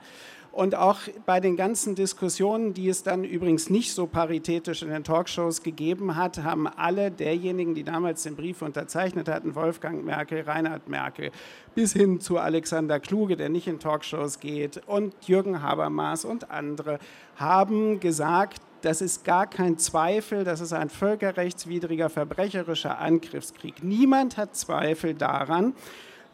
Und 0.54 0.76
auch 0.76 1.00
bei 1.26 1.40
den 1.40 1.56
ganzen 1.56 1.96
Diskussionen, 1.96 2.76
die 2.76 2.88
es 2.88 3.02
dann 3.02 3.24
übrigens 3.24 3.72
nicht 3.72 3.92
so 3.92 4.06
paritätisch 4.06 4.84
in 4.84 4.90
den 4.90 5.04
Talkshows 5.04 5.64
gegeben 5.64 6.16
hat, 6.16 6.44
haben 6.44 6.68
alle 6.68 7.10
derjenigen, 7.10 7.74
die 7.74 7.84
damals 7.84 8.22
den 8.22 8.36
Brief 8.36 8.62
unterzeichnet 8.62 9.28
hatten, 9.28 9.56
Wolfgang 9.56 10.06
Merkel, 10.06 10.42
Reinhard 10.42 10.88
Merkel, 10.88 11.32
bis 11.74 11.94
hin 11.94 12.20
zu 12.20 12.38
Alexander 12.38 13.00
Kluge, 13.00 13.36
der 13.36 13.50
nicht 13.50 13.66
in 13.66 13.80
Talkshows 13.80 14.40
geht, 14.40 14.80
und 14.86 15.16
Jürgen 15.26 15.64
Habermas 15.64 16.24
und 16.24 16.52
andere, 16.52 17.00
haben 17.36 18.00
gesagt, 18.00 18.62
das 18.82 19.02
ist 19.02 19.26
gar 19.26 19.48
kein 19.48 19.80
Zweifel, 19.80 20.44
das 20.44 20.62
ist 20.62 20.74
ein 20.74 20.90
völkerrechtswidriger, 20.90 22.12
verbrecherischer 22.12 23.00
Angriffskrieg. 23.00 23.84
Niemand 23.84 24.38
hat 24.38 24.56
Zweifel 24.56 25.16
daran, 25.16 25.74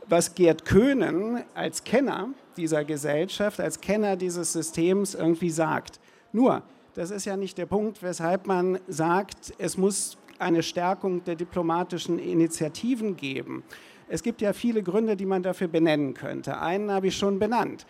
was 0.10 0.34
Gerd 0.34 0.66
Köhnen 0.66 1.44
als 1.54 1.84
Kenner 1.84 2.30
dieser 2.58 2.84
Gesellschaft, 2.84 3.60
als 3.60 3.80
Kenner 3.80 4.16
dieses 4.16 4.54
Systems 4.54 5.14
irgendwie 5.14 5.52
sagt. 5.52 6.00
Nur, 6.34 6.64
das 6.96 7.12
ist 7.12 7.26
ja 7.26 7.38
nicht 7.38 7.58
der 7.58 7.68
Punkt, 7.68 8.02
weshalb 8.02 8.48
man 8.48 8.80
sagt, 8.88 9.54
es 9.60 9.78
muss 9.78 10.18
eine 10.40 10.64
Stärkung 10.64 11.24
der 11.24 11.36
diplomatischen 11.36 12.18
Initiativen 12.18 13.16
geben. 13.16 13.64
Es 14.08 14.24
gibt 14.24 14.42
ja 14.42 14.54
viele 14.54 14.82
Gründe, 14.82 15.16
die 15.16 15.26
man 15.26 15.44
dafür 15.44 15.68
benennen 15.68 16.16
könnte. 16.16 16.60
Einen 16.60 16.92
habe 16.92 17.08
ich 17.08 17.16
schon 17.18 17.38
benannt. 17.38 17.86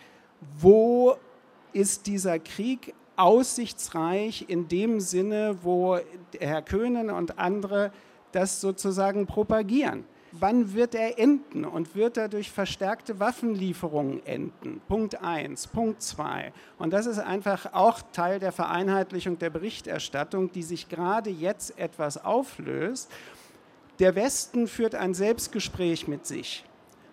Wo 0.58 1.16
ist 1.72 2.06
dieser 2.06 2.38
Krieg 2.38 2.94
aussichtsreich 3.16 4.44
in 4.48 4.68
dem 4.68 5.00
Sinne, 5.00 5.56
wo 5.62 5.98
Herr 6.38 6.62
Köhnen 6.62 7.10
und 7.10 7.38
andere 7.38 7.92
das 8.32 8.60
sozusagen 8.60 9.26
propagieren? 9.26 10.04
Wann 10.32 10.74
wird 10.74 10.94
er 10.94 11.18
enden 11.18 11.64
und 11.64 11.94
wird 11.94 12.16
er 12.16 12.28
durch 12.28 12.50
verstärkte 12.50 13.18
Waffenlieferungen 13.18 14.24
enden? 14.26 14.80
Punkt 14.88 15.20
1. 15.22 15.68
Punkt 15.68 16.02
2. 16.02 16.52
Und 16.78 16.92
das 16.92 17.06
ist 17.06 17.18
einfach 17.18 17.72
auch 17.72 18.00
Teil 18.12 18.38
der 18.38 18.52
Vereinheitlichung 18.52 19.38
der 19.38 19.50
Berichterstattung, 19.50 20.52
die 20.52 20.62
sich 20.62 20.88
gerade 20.88 21.30
jetzt 21.30 21.78
etwas 21.78 22.24
auflöst. 22.24 23.10
Der 23.98 24.14
Westen 24.14 24.66
führt 24.66 24.94
ein 24.94 25.14
Selbstgespräch 25.14 26.08
mit 26.08 26.26
sich, 26.26 26.64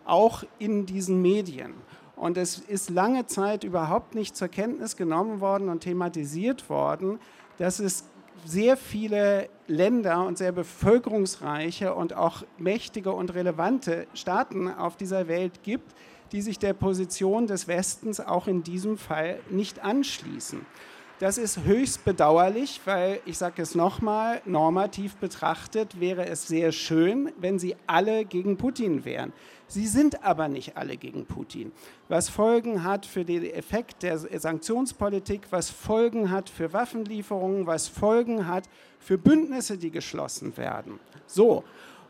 auch 0.06 0.44
in 0.60 0.86
diesen 0.86 1.22
Medien. 1.22 1.74
Und 2.16 2.38
es 2.38 2.58
ist 2.58 2.90
lange 2.90 3.28
Zeit 3.28 3.64
überhaupt 3.64 4.16
nicht 4.16 4.36
zur 4.36 4.48
Kenntnis 4.48 4.96
genommen 4.96 5.40
worden 5.40 5.70
und 5.70 5.82
thematisiert 5.82 6.70
worden, 6.70 7.20
dass 7.58 7.80
es 7.80 8.06
sehr 8.46 8.78
viele 8.78 9.50
Länder 9.68 10.26
und 10.26 10.38
sehr 10.38 10.52
bevölkerungsreiche 10.52 11.94
und 11.94 12.14
auch 12.14 12.44
mächtige 12.58 13.12
und 13.12 13.34
relevante 13.34 14.08
Staaten 14.14 14.70
auf 14.70 14.98
dieser 14.98 15.28
Welt 15.28 15.64
gibt, 15.64 15.94
die 16.32 16.42
sich 16.42 16.60
der 16.60 16.74
Position 16.74 17.48
des 17.48 17.68
Westens 17.68 18.20
auch 18.20 18.48
in 18.48 18.64
diesem 18.64 18.98
Fall 18.98 19.40
nicht 19.50 19.84
anschließen. 19.84 20.66
Das 21.20 21.40
ist 21.40 21.64
höchst 21.64 22.06
bedauerlich, 22.06 22.80
weil, 22.86 23.22
ich 23.26 23.40
sage 23.40 23.64
es 23.64 23.74
nochmal, 23.74 24.40
normativ 24.46 25.16
betrachtet 25.16 26.00
wäre 26.00 26.28
es 26.28 26.48
sehr 26.48 26.72
schön, 26.72 27.32
wenn 27.40 27.58
sie 27.58 27.76
alle 27.88 28.24
gegen 28.24 28.58
Putin 28.58 29.04
wären. 29.04 29.34
Sie 29.68 29.86
sind 29.86 30.24
aber 30.24 30.48
nicht 30.48 30.78
alle 30.78 30.96
gegen 30.96 31.26
Putin. 31.26 31.72
Was 32.08 32.30
Folgen 32.30 32.84
hat 32.84 33.06
für 33.06 33.26
den 33.26 33.44
Effekt 33.44 34.04
der 34.04 34.18
Sanktionspolitik, 34.18 35.48
was 35.50 35.70
Folgen 35.70 36.32
hat 36.32 36.50
für 36.50 36.72
Waffenlieferungen, 36.72 37.68
was 37.68 37.88
Folgen 37.88 38.48
hat 38.48 38.64
für 39.00 39.18
Bündnisse, 39.18 39.78
die 39.78 39.92
geschlossen 39.92 40.56
werden. 40.56 41.00
So, 41.26 41.64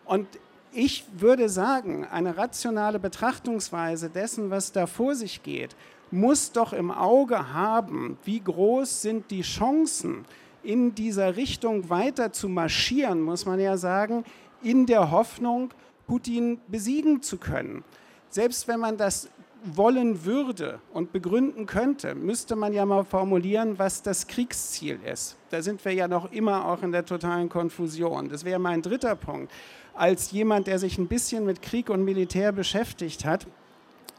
und 0.06 0.28
ich 0.72 1.06
würde 1.17 1.50
sagen, 1.50 2.06
eine 2.06 2.38
rationale 2.38 3.00
Betrachtungsweise 3.00 4.10
dessen, 4.10 4.52
was 4.52 4.72
da 4.72 4.86
vor 4.86 5.15
sich 5.15 5.41
geht, 5.41 5.76
muss 6.12 6.52
doch 6.52 6.74
im 6.74 6.91
Auge 6.91 7.54
haben, 7.54 8.17
wie 8.24 8.39
groß 8.39 9.02
sind 9.02 9.32
die 9.32 9.41
Chancen, 9.41 10.26
in 10.63 10.93
dieser 10.93 11.36
Richtung 11.36 11.89
weiter 11.89 12.32
zu 12.32 12.50
marschieren, 12.50 13.22
muss 13.22 13.46
man 13.46 13.60
ja 13.60 13.78
sagen, 13.78 14.24
in 14.62 14.86
der 14.86 15.12
Hoffnung, 15.12 15.72
Putin 16.08 16.60
besiegen 16.67 17.22
zu 17.22 17.38
können. 17.38 17.84
Selbst 18.30 18.67
wenn 18.67 18.80
man 18.80 18.98
das 18.98 19.30
wollen 19.63 20.26
würde 20.26 20.80
und 20.93 21.12
begründen 21.12 21.65
könnte, 21.65 22.15
müsste 22.15 22.56
man 22.56 22.74
ja 22.74 22.86
mal 22.86 23.04
formulieren, 23.04 23.78
was 23.78 24.02
das 24.02 24.28
Kriegsziel 24.28 25.00
ist. 25.04 25.36
Da 25.50 25.62
sind 25.62 25.84
wir 25.84 25.93
ja 25.93 26.08
noch 26.08 26.32
immer 26.32 26.65
auch 26.65 26.84
in 26.84 26.91
der 26.91 27.06
totalen 27.06 27.50
Konfusion. 27.50 28.30
Das 28.30 28.46
wäre 28.46 28.60
mein 28.60 28.82
dritter 28.82 29.15
Punkt. 29.15 29.52
Als 29.93 30.32
jemand, 30.32 30.67
der 30.67 30.80
sich 30.80 30.98
ein 30.98 31.08
bisschen 31.08 31.46
mit 31.46 31.62
Krieg 31.62 31.89
und 31.89 32.04
Militär 32.04 32.52
beschäftigt 32.52 33.26
hat, 33.26 33.48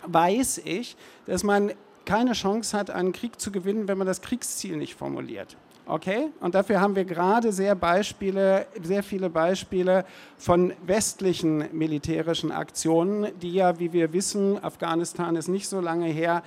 weiß 0.07 0.62
ich, 0.64 0.96
dass 1.27 1.44
man 1.44 1.72
keine 2.05 2.33
Chance 2.33 2.77
hat, 2.77 2.90
einen 2.90 3.12
Krieg 3.12 3.40
zu 3.40 3.53
gewinnen, 3.53 3.87
wenn 3.87 3.98
man 3.98 4.07
das 4.07 4.22
Kriegsziel 4.22 4.77
nicht 4.77 4.94
formuliert. 4.94 5.57
Okay? 5.88 6.29
Und 6.40 6.55
dafür 6.55 6.83
haben 6.83 6.94
wir 6.94 7.07
gerade 7.07 7.51
sehr 7.51 7.74
Beispiele, 7.74 8.66
sehr 8.83 9.03
viele 9.03 9.31
Beispiele 9.31 10.05
von 10.37 10.74
westlichen 10.85 11.64
militärischen 11.72 12.53
Aktionen, 12.53 13.29
die 13.40 13.55
ja, 13.55 13.79
wie 13.79 13.94
wir 13.94 14.12
wissen, 14.12 14.62
Afghanistan 14.62 15.35
ist 15.35 15.48
nicht 15.48 15.66
so 15.66 15.81
lange 15.81 16.07
her, 16.07 16.42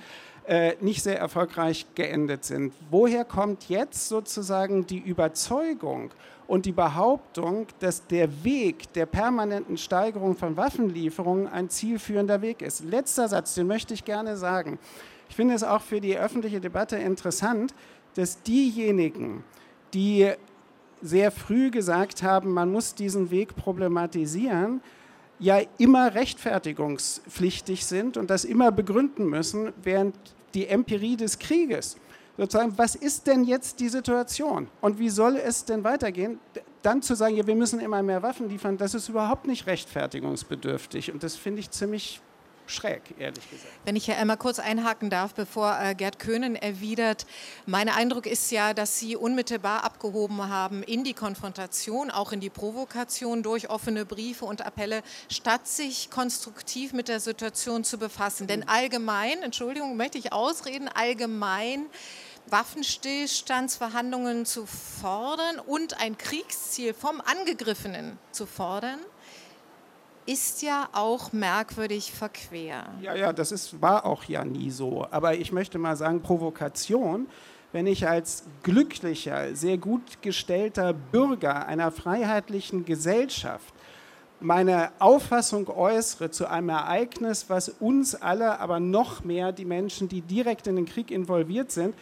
äh, 0.46 0.74
nicht 0.80 1.02
sehr 1.02 1.18
erfolgreich 1.18 1.86
geendet 1.96 2.44
sind. 2.44 2.72
Woher 2.88 3.24
kommt 3.24 3.68
jetzt 3.68 4.08
sozusagen 4.08 4.86
die 4.86 4.98
Überzeugung 4.98 6.12
und 6.46 6.64
die 6.64 6.72
Behauptung, 6.72 7.66
dass 7.80 8.06
der 8.06 8.44
Weg 8.44 8.92
der 8.92 9.06
permanenten 9.06 9.76
Steigerung 9.76 10.36
von 10.36 10.56
Waffenlieferungen 10.56 11.48
ein 11.48 11.68
zielführender 11.68 12.42
Weg 12.42 12.62
ist? 12.62 12.84
Letzter 12.84 13.26
Satz, 13.26 13.54
den 13.54 13.66
möchte 13.66 13.92
ich 13.92 14.04
gerne 14.04 14.36
sagen. 14.36 14.78
Ich 15.32 15.36
finde 15.36 15.54
es 15.54 15.64
auch 15.64 15.80
für 15.80 16.00
die 16.00 16.18
öffentliche 16.18 16.60
Debatte 16.60 16.96
interessant, 16.96 17.72
dass 18.14 18.42
diejenigen, 18.42 19.44
die 19.94 20.30
sehr 21.00 21.30
früh 21.30 21.70
gesagt 21.70 22.22
haben, 22.22 22.52
man 22.52 22.70
muss 22.70 22.94
diesen 22.94 23.30
Weg 23.30 23.56
problematisieren, 23.56 24.80
ja 25.38 25.60
immer 25.78 26.14
rechtfertigungspflichtig 26.14 27.84
sind 27.84 28.16
und 28.16 28.30
das 28.30 28.44
immer 28.44 28.70
begründen 28.70 29.26
müssen, 29.26 29.72
während 29.82 30.14
die 30.54 30.68
Empirie 30.68 31.16
des 31.16 31.38
Krieges 31.38 31.96
sozusagen, 32.36 32.76
was 32.78 32.94
ist 32.94 33.26
denn 33.26 33.44
jetzt 33.44 33.80
die 33.80 33.88
Situation 33.88 34.68
und 34.80 34.98
wie 34.98 35.10
soll 35.10 35.36
es 35.36 35.64
denn 35.64 35.84
weitergehen? 35.84 36.38
Dann 36.82 37.02
zu 37.02 37.14
sagen, 37.14 37.36
ja, 37.36 37.46
wir 37.46 37.54
müssen 37.54 37.80
immer 37.80 38.02
mehr 38.02 38.22
Waffen 38.22 38.48
liefern, 38.48 38.76
das 38.76 38.94
ist 38.94 39.08
überhaupt 39.08 39.46
nicht 39.46 39.66
rechtfertigungsbedürftig 39.66 41.12
und 41.12 41.22
das 41.22 41.36
finde 41.36 41.60
ich 41.60 41.70
ziemlich 41.70 42.20
schräg, 42.66 43.02
ehrlich 43.18 43.48
gesagt. 43.50 43.72
Wenn 43.84 43.96
ich 43.96 44.06
ja 44.06 44.16
einmal 44.16 44.36
kurz 44.36 44.58
einhaken 44.58 45.10
darf, 45.10 45.34
bevor 45.34 45.78
äh, 45.80 45.94
Gerd 45.94 46.18
Köhnen 46.18 46.56
erwidert. 46.56 47.26
Mein 47.66 47.88
Eindruck 47.88 48.26
ist 48.26 48.50
ja, 48.50 48.74
dass 48.74 48.98
Sie 48.98 49.16
unmittelbar 49.16 49.84
abgehoben 49.84 50.48
haben 50.48 50.82
in 50.82 51.04
die 51.04 51.14
Konfrontation, 51.14 52.10
auch 52.10 52.32
in 52.32 52.40
die 52.40 52.50
Provokation 52.50 53.42
durch 53.42 53.70
offene 53.70 54.04
Briefe 54.04 54.44
und 54.44 54.64
Appelle, 54.64 55.02
statt 55.28 55.66
sich 55.66 56.10
konstruktiv 56.10 56.92
mit 56.92 57.08
der 57.08 57.20
Situation 57.20 57.84
zu 57.84 57.98
befassen. 57.98 58.46
Denn 58.46 58.68
allgemein, 58.68 59.42
Entschuldigung, 59.42 59.96
möchte 59.96 60.18
ich 60.18 60.32
ausreden, 60.32 60.88
allgemein 60.88 61.86
Waffenstillstandsverhandlungen 62.48 64.46
zu 64.46 64.66
fordern 64.66 65.58
und 65.58 66.00
ein 66.00 66.18
Kriegsziel 66.18 66.92
vom 66.94 67.20
Angegriffenen 67.20 68.18
zu 68.32 68.46
fordern, 68.46 68.98
ist 70.26 70.62
ja 70.62 70.88
auch 70.92 71.32
merkwürdig 71.32 72.12
verquer. 72.12 72.84
Ja, 73.00 73.14
ja, 73.14 73.32
das 73.32 73.52
ist, 73.52 73.80
war 73.80 74.06
auch 74.06 74.24
ja 74.24 74.44
nie 74.44 74.70
so. 74.70 75.06
Aber 75.10 75.34
ich 75.34 75.52
möchte 75.52 75.78
mal 75.78 75.96
sagen, 75.96 76.22
Provokation, 76.22 77.26
wenn 77.72 77.86
ich 77.86 78.06
als 78.06 78.44
glücklicher, 78.62 79.54
sehr 79.54 79.78
gut 79.78 80.22
gestellter 80.22 80.92
Bürger 80.92 81.66
einer 81.66 81.90
freiheitlichen 81.90 82.84
Gesellschaft 82.84 83.74
meine 84.42 84.90
Auffassung 84.98 85.68
äußere 85.68 86.30
zu 86.30 86.46
einem 86.48 86.70
Ereignis, 86.70 87.46
was 87.48 87.68
uns 87.68 88.14
alle, 88.14 88.58
aber 88.58 88.80
noch 88.80 89.24
mehr 89.24 89.52
die 89.52 89.64
Menschen, 89.64 90.08
die 90.08 90.20
direkt 90.20 90.66
in 90.66 90.76
den 90.76 90.86
Krieg 90.86 91.10
involviert 91.10 91.70
sind, 91.70 91.94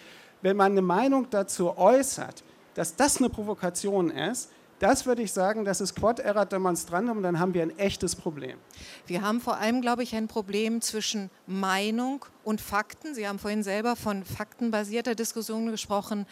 wenn 0.42 0.56
man 0.56 0.72
eine 0.72 0.82
Meinung 0.82 1.28
dazu 1.30 1.76
äußert, 1.76 2.42
dass 2.74 2.96
das 2.96 3.18
eine 3.18 3.28
Provokation 3.28 4.10
ist, 4.10 4.50
das 4.80 5.06
würde 5.06 5.22
ich 5.22 5.32
sagen, 5.32 5.64
das 5.64 5.80
ist 5.80 5.94
Quod 5.94 6.18
erat 6.18 6.52
demonstrandum, 6.52 7.22
dann 7.22 7.38
haben 7.38 7.54
wir 7.54 7.62
ein 7.62 7.78
echtes 7.78 8.16
Problem. 8.16 8.58
Wir 9.06 9.22
haben 9.22 9.40
vor 9.40 9.58
allem, 9.58 9.82
glaube 9.82 10.02
ich, 10.02 10.14
ein 10.16 10.26
Problem 10.26 10.80
zwischen 10.80 11.30
Meinung 11.46 12.24
und 12.44 12.60
Fakten. 12.60 13.14
Sie 13.14 13.28
haben 13.28 13.38
vorhin 13.38 13.62
selber 13.62 13.94
von 13.94 14.24
faktenbasierter 14.24 15.14
Diskussion 15.14 15.70
gesprochen, 15.70 16.26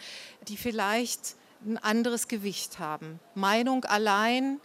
die 0.47 0.57
vielleicht 0.57 1.35
ein 1.65 1.77
anderes 1.77 2.27
Gewicht 2.27 2.79
haben. 2.79 3.19
Meinung 3.35 3.85
allein 3.85 4.59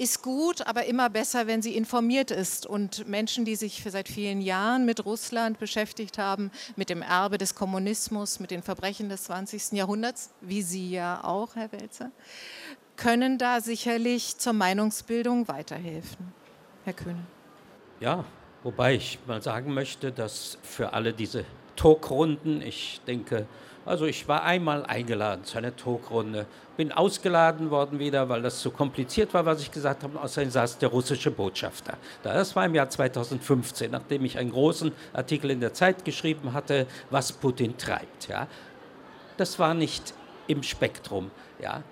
ist 0.00 0.22
gut, 0.22 0.66
aber 0.66 0.86
immer 0.86 1.10
besser, 1.10 1.46
wenn 1.46 1.60
sie 1.60 1.76
informiert 1.76 2.30
ist. 2.30 2.64
Und 2.64 3.06
Menschen, 3.06 3.44
die 3.44 3.54
sich 3.54 3.84
seit 3.86 4.08
vielen 4.08 4.40
Jahren 4.40 4.86
mit 4.86 5.04
Russland 5.04 5.58
beschäftigt 5.58 6.16
haben, 6.16 6.50
mit 6.74 6.88
dem 6.88 7.02
Erbe 7.02 7.36
des 7.36 7.54
Kommunismus, 7.54 8.40
mit 8.40 8.50
den 8.50 8.62
Verbrechen 8.62 9.10
des 9.10 9.24
20. 9.24 9.72
Jahrhunderts, 9.72 10.30
wie 10.40 10.62
Sie 10.62 10.90
ja 10.90 11.22
auch, 11.22 11.54
Herr 11.54 11.70
Welzer, 11.72 12.10
können 13.00 13.38
da 13.38 13.60
sicherlich 13.60 14.36
zur 14.36 14.52
Meinungsbildung 14.52 15.48
weiterhelfen. 15.48 16.32
Herr 16.84 16.92
Kühne. 16.92 17.24
Ja, 17.98 18.24
wobei 18.62 18.94
ich 18.94 19.18
mal 19.26 19.42
sagen 19.42 19.72
möchte, 19.72 20.12
dass 20.12 20.58
für 20.62 20.92
alle 20.92 21.12
diese 21.14 21.44
Talkrunden, 21.76 22.60
ich 22.60 23.00
denke, 23.06 23.46
also 23.86 24.04
ich 24.04 24.28
war 24.28 24.44
einmal 24.44 24.84
eingeladen 24.84 25.44
zu 25.44 25.56
einer 25.56 25.74
Talkrunde, 25.74 26.46
bin 26.76 26.92
ausgeladen 26.92 27.70
worden 27.70 27.98
wieder, 27.98 28.28
weil 28.28 28.42
das 28.42 28.60
zu 28.60 28.70
kompliziert 28.70 29.32
war, 29.32 29.46
was 29.46 29.62
ich 29.62 29.70
gesagt 29.70 30.02
habe. 30.02 30.20
Außerdem 30.20 30.50
saß 30.50 30.78
der 30.78 30.90
russische 30.90 31.30
Botschafter. 31.30 31.94
Das 32.22 32.54
war 32.54 32.66
im 32.66 32.74
Jahr 32.74 32.90
2015, 32.90 33.90
nachdem 33.90 34.26
ich 34.26 34.36
einen 34.36 34.52
großen 34.52 34.92
Artikel 35.14 35.50
in 35.50 35.60
der 35.60 35.72
Zeit 35.72 36.04
geschrieben 36.04 36.52
hatte, 36.52 36.86
was 37.08 37.32
Putin 37.32 37.78
treibt. 37.78 38.28
Ja. 38.28 38.46
Das 39.38 39.58
war 39.58 39.72
nicht 39.72 40.12
im 40.46 40.62
Spektrum. 40.62 41.30
Ja. 41.62 41.82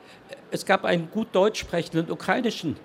Es 0.51 0.65
gab 0.65 0.85
einen 0.85 1.11
gut 1.11 1.29
deutsch 1.33 1.61
sprechenden 1.61 2.11
ukrainischen 2.11 2.77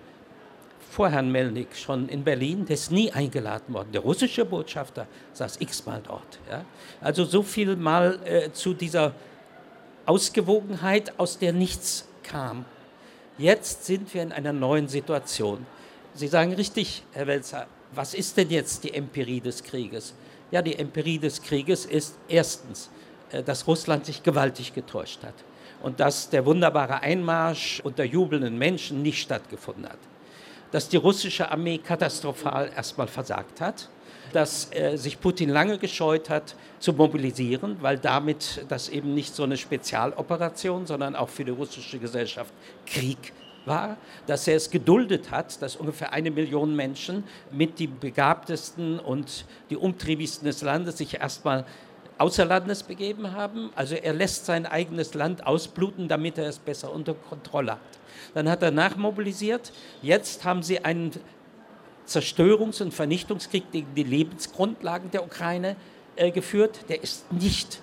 Vorherrn 0.93 1.31
Melnik 1.31 1.75
schon 1.75 2.07
in 2.07 2.23
Berlin, 2.23 2.65
der 2.65 2.75
ist 2.75 2.91
nie 2.91 3.11
eingeladen 3.11 3.73
worden. 3.73 3.91
Der 3.91 4.01
russische 4.01 4.45
Botschafter 4.45 5.07
saß 5.33 5.59
x-mal 5.59 6.01
dort. 6.05 6.39
Ja. 6.49 6.65
Also 7.01 7.25
so 7.25 7.41
viel 7.41 7.75
mal 7.75 8.19
äh, 8.25 8.51
zu 8.51 8.75
dieser 8.75 9.13
Ausgewogenheit, 10.05 11.17
aus 11.17 11.39
der 11.39 11.51
nichts 11.51 12.07
kam. 12.21 12.65
Jetzt 13.39 13.85
sind 13.85 14.13
wir 14.13 14.21
in 14.21 14.31
einer 14.31 14.53
neuen 14.53 14.87
Situation. 14.87 15.65
Sie 16.13 16.27
sagen 16.27 16.53
richtig, 16.53 17.03
Herr 17.13 17.25
Welzer, 17.25 17.65
was 17.91 18.13
ist 18.13 18.37
denn 18.37 18.51
jetzt 18.51 18.83
die 18.83 18.93
Empirie 18.93 19.41
des 19.41 19.63
Krieges? 19.63 20.13
Ja, 20.51 20.61
die 20.61 20.77
Empirie 20.77 21.17
des 21.17 21.41
Krieges 21.41 21.85
ist 21.85 22.15
erstens, 22.27 22.91
äh, 23.31 23.41
dass 23.41 23.65
Russland 23.65 24.05
sich 24.05 24.21
gewaltig 24.21 24.75
getäuscht 24.75 25.23
hat 25.23 25.33
und 25.83 25.99
dass 25.99 26.29
der 26.29 26.45
wunderbare 26.45 27.01
Einmarsch 27.01 27.81
unter 27.83 28.03
jubelnden 28.03 28.57
Menschen 28.57 29.03
nicht 29.03 29.21
stattgefunden 29.21 29.87
hat. 29.87 29.99
dass 30.71 30.89
die 30.89 30.97
russische 30.97 31.51
Armee 31.51 31.77
katastrophal 31.77 32.71
erstmal 32.75 33.07
versagt 33.07 33.61
hat 33.61 33.89
dass 34.33 34.69
äh, 34.73 34.97
sich 34.97 35.19
Putin 35.19 35.49
lange 35.49 35.77
gescheut 35.77 36.29
hat 36.29 36.55
zu 36.79 36.93
mobilisieren, 36.93 37.77
weil 37.81 37.97
damit 37.97 38.65
das 38.67 38.89
eben 38.89 39.13
nicht 39.13 39.35
so 39.35 39.43
eine 39.43 39.57
Spezialoperation, 39.57 40.85
sondern 40.85 41.15
auch 41.15 41.29
für 41.29 41.45
die 41.45 41.51
russische 41.51 41.99
Gesellschaft 41.99 42.53
Krieg 42.85 43.33
war, 43.65 43.95
dass 44.27 44.47
er 44.47 44.57
es 44.57 44.69
geduldet 44.69 45.31
hat, 45.31 45.61
dass 45.61 45.77
ungefähr 45.77 46.11
eine 46.11 46.31
Million 46.31 46.75
Menschen 46.75 47.23
mit 47.51 47.79
die 47.79 47.87
begabtesten 47.87 48.99
und 48.99 49.45
die 49.69 49.77
umtriebigsten 49.77 50.45
des 50.45 50.61
Landes 50.61 50.97
sich 50.97 51.21
erstmal 51.21 51.65
außer 52.23 52.45
Landes 52.45 52.83
begeben 52.83 53.33
haben. 53.33 53.69
Also 53.75 53.95
er 53.95 54.13
lässt 54.13 54.45
sein 54.45 54.65
eigenes 54.65 55.13
Land 55.13 55.45
ausbluten, 55.45 56.07
damit 56.07 56.38
er 56.38 56.47
es 56.47 56.57
besser 56.57 56.93
unter 56.93 57.15
Kontrolle 57.15 57.73
hat. 57.73 57.79
Dann 58.33 58.49
hat 58.49 58.63
er 58.63 58.71
nachmobilisiert. 58.71 59.73
Jetzt 60.01 60.45
haben 60.45 60.63
sie 60.63 60.86
einen 60.86 61.12
Zerstörungs- 62.07 62.81
und 62.81 62.93
Vernichtungskrieg 62.93 63.69
gegen 63.73 63.93
die 63.93 64.03
Lebensgrundlagen 64.03 65.12
der 65.12 65.25
Ukraine 65.25 65.75
äh, 66.15 66.31
geführt. 66.31 66.86
Der 66.88 67.03
ist 67.03 67.29
nicht, 67.33 67.81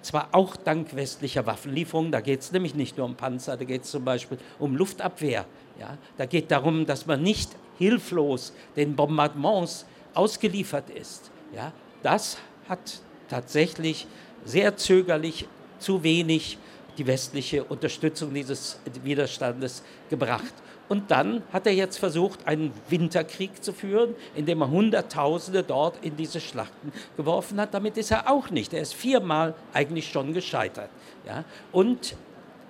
zwar 0.00 0.28
auch 0.32 0.56
dank 0.56 0.96
westlicher 0.96 1.44
Waffenlieferungen, 1.44 2.10
da 2.10 2.22
geht 2.22 2.40
es 2.40 2.52
nämlich 2.52 2.74
nicht 2.74 2.96
nur 2.96 3.04
um 3.04 3.16
Panzer, 3.16 3.58
da 3.58 3.64
geht 3.64 3.82
es 3.82 3.90
zum 3.90 4.02
Beispiel 4.02 4.38
um 4.58 4.76
Luftabwehr. 4.76 5.44
Ja? 5.78 5.98
Da 6.16 6.24
geht 6.24 6.50
darum, 6.50 6.86
dass 6.86 7.04
man 7.04 7.22
nicht 7.22 7.50
hilflos 7.76 8.54
den 8.76 8.96
Bombardements 8.96 9.84
ausgeliefert 10.14 10.88
ist. 10.88 11.30
Ja? 11.54 11.72
Das 12.02 12.38
hat 12.66 13.02
tatsächlich 13.34 14.06
sehr 14.44 14.76
zögerlich 14.76 15.46
zu 15.80 16.04
wenig 16.04 16.56
die 16.98 17.06
westliche 17.08 17.64
Unterstützung 17.64 18.32
dieses 18.32 18.78
Widerstandes 19.02 19.82
gebracht. 20.08 20.54
Und 20.88 21.10
dann 21.10 21.42
hat 21.52 21.66
er 21.66 21.72
jetzt 21.72 21.96
versucht, 21.98 22.46
einen 22.46 22.72
Winterkrieg 22.88 23.64
zu 23.64 23.72
führen, 23.72 24.14
indem 24.36 24.60
er 24.60 24.70
Hunderttausende 24.70 25.64
dort 25.64 25.96
in 26.04 26.16
diese 26.16 26.40
Schlachten 26.40 26.92
geworfen 27.16 27.60
hat. 27.60 27.74
Damit 27.74 27.96
ist 27.96 28.12
er 28.12 28.30
auch 28.30 28.50
nicht. 28.50 28.72
Er 28.72 28.82
ist 28.82 28.94
viermal 28.94 29.54
eigentlich 29.72 30.08
schon 30.08 30.32
gescheitert. 30.32 30.90
Ja? 31.26 31.44
Und 31.72 32.14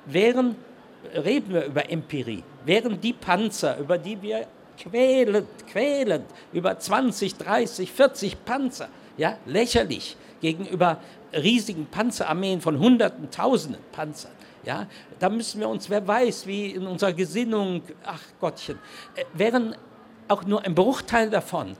während, 0.06 0.56
reden 1.14 1.52
wir 1.52 1.66
über 1.66 1.90
Empirie, 1.90 2.42
während 2.64 3.04
die 3.04 3.12
Panzer, 3.12 3.76
über 3.78 3.98
die 3.98 4.22
wir 4.22 4.46
quälend, 4.78 5.48
quälend, 5.70 6.24
über 6.54 6.78
20, 6.78 7.34
30, 7.34 7.92
40 7.92 8.44
Panzer, 8.46 8.88
ja, 9.18 9.36
lächerlich 9.44 10.16
gegenüber 10.40 11.00
riesigen 11.32 11.86
Panzerarmeen 11.86 12.60
von 12.60 12.78
Hunderten, 12.78 13.30
Tausenden 13.30 13.82
Panzern, 13.92 14.32
ja, 14.64 14.86
da 15.18 15.28
müssen 15.28 15.60
wir 15.60 15.68
uns, 15.68 15.90
wer 15.90 16.06
weiß, 16.06 16.46
wie 16.46 16.70
in 16.70 16.86
unserer 16.86 17.12
Gesinnung, 17.12 17.82
ach 18.04 18.22
Gottchen, 18.40 18.78
äh, 19.14 19.24
wären 19.34 19.76
auch 20.28 20.44
nur 20.44 20.62
ein 20.64 20.74
Bruchteil 20.74 21.28
davon 21.28 21.76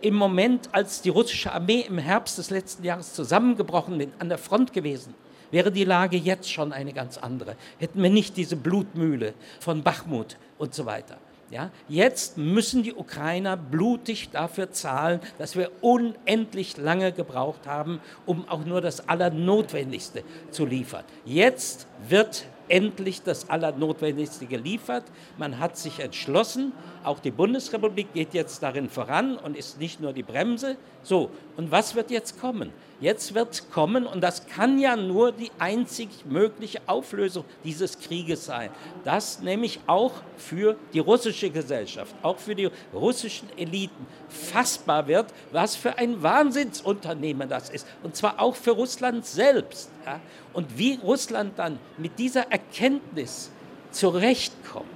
im 0.00 0.14
Moment, 0.14 0.68
als 0.72 1.02
die 1.02 1.08
russische 1.08 1.52
Armee 1.52 1.80
im 1.80 1.98
Herbst 1.98 2.38
des 2.38 2.50
letzten 2.50 2.84
Jahres 2.84 3.14
zusammengebrochen 3.14 4.12
an 4.18 4.28
der 4.28 4.38
Front 4.38 4.72
gewesen, 4.72 5.14
wäre 5.50 5.72
die 5.72 5.84
Lage 5.84 6.16
jetzt 6.16 6.50
schon 6.50 6.72
eine 6.72 6.92
ganz 6.92 7.18
andere. 7.18 7.56
Hätten 7.78 8.02
wir 8.02 8.10
nicht 8.10 8.36
diese 8.36 8.56
Blutmühle 8.56 9.34
von 9.60 9.82
Bachmut 9.82 10.36
und 10.58 10.74
so 10.74 10.86
weiter. 10.86 11.18
Ja, 11.50 11.70
jetzt 11.88 12.38
müssen 12.38 12.82
die 12.82 12.92
Ukrainer 12.94 13.56
blutig 13.56 14.30
dafür 14.30 14.72
zahlen, 14.72 15.20
dass 15.38 15.54
wir 15.54 15.70
unendlich 15.80 16.76
lange 16.76 17.12
gebraucht 17.12 17.68
haben, 17.68 18.00
um 18.26 18.48
auch 18.48 18.64
nur 18.64 18.80
das 18.80 19.08
Allernotwendigste 19.08 20.24
zu 20.50 20.66
liefern. 20.66 21.04
Jetzt 21.24 21.86
wird 22.08 22.46
endlich 22.68 23.22
das 23.22 23.48
Allernotwendigste 23.48 24.46
geliefert. 24.46 25.04
Man 25.38 25.60
hat 25.60 25.76
sich 25.76 26.00
entschlossen, 26.00 26.72
auch 27.04 27.20
die 27.20 27.30
Bundesrepublik 27.30 28.12
geht 28.12 28.34
jetzt 28.34 28.64
darin 28.64 28.88
voran 28.90 29.36
und 29.36 29.56
ist 29.56 29.78
nicht 29.78 30.00
nur 30.00 30.12
die 30.12 30.24
Bremse. 30.24 30.76
So, 31.04 31.30
und 31.56 31.70
was 31.70 31.94
wird 31.94 32.10
jetzt 32.10 32.40
kommen? 32.40 32.72
Jetzt 32.98 33.34
wird 33.34 33.70
kommen, 33.70 34.06
und 34.06 34.22
das 34.22 34.46
kann 34.46 34.78
ja 34.78 34.96
nur 34.96 35.30
die 35.30 35.50
einzig 35.58 36.08
mögliche 36.24 36.80
Auflösung 36.86 37.44
dieses 37.62 37.98
Krieges 37.98 38.46
sein, 38.46 38.70
dass 39.04 39.40
nämlich 39.40 39.80
auch 39.86 40.12
für 40.38 40.76
die 40.94 41.00
russische 41.00 41.50
Gesellschaft, 41.50 42.14
auch 42.22 42.38
für 42.38 42.54
die 42.54 42.70
russischen 42.94 43.48
Eliten 43.58 44.06
fassbar 44.30 45.06
wird, 45.08 45.26
was 45.52 45.76
für 45.76 45.98
ein 45.98 46.22
Wahnsinnsunternehmen 46.22 47.50
das 47.50 47.68
ist. 47.68 47.86
Und 48.02 48.16
zwar 48.16 48.40
auch 48.40 48.56
für 48.56 48.70
Russland 48.70 49.26
selbst. 49.26 49.90
Ja? 50.06 50.18
Und 50.54 50.78
wie 50.78 50.94
Russland 51.02 51.58
dann 51.58 51.78
mit 51.98 52.18
dieser 52.18 52.50
Erkenntnis 52.50 53.50
zurechtkommt, 53.90 54.95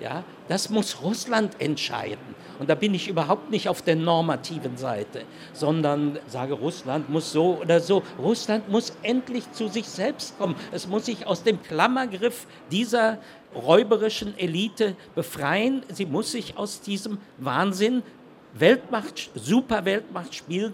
ja, 0.00 0.24
das 0.48 0.70
muss 0.70 1.02
Russland 1.02 1.60
entscheiden. 1.60 2.34
Und 2.58 2.70
da 2.70 2.74
bin 2.74 2.94
ich 2.94 3.08
überhaupt 3.08 3.50
nicht 3.50 3.68
auf 3.68 3.82
der 3.82 3.96
normativen 3.96 4.76
Seite, 4.76 5.22
sondern 5.52 6.18
sage, 6.28 6.54
Russland 6.54 7.10
muss 7.10 7.32
so 7.32 7.58
oder 7.60 7.80
so. 7.80 8.02
Russland 8.18 8.68
muss 8.68 8.92
endlich 9.02 9.50
zu 9.52 9.68
sich 9.68 9.88
selbst 9.88 10.38
kommen. 10.38 10.54
Es 10.70 10.86
muss 10.86 11.06
sich 11.06 11.26
aus 11.26 11.42
dem 11.42 11.60
Klammergriff 11.62 12.46
dieser 12.70 13.18
räuberischen 13.54 14.38
Elite 14.38 14.96
befreien. 15.14 15.82
Sie 15.92 16.06
muss 16.06 16.32
sich 16.32 16.56
aus 16.56 16.80
diesem 16.80 17.18
Wahnsinn 17.38 18.02
Weltmacht, 18.52 19.30
Superweltmachtspiel 19.34 20.72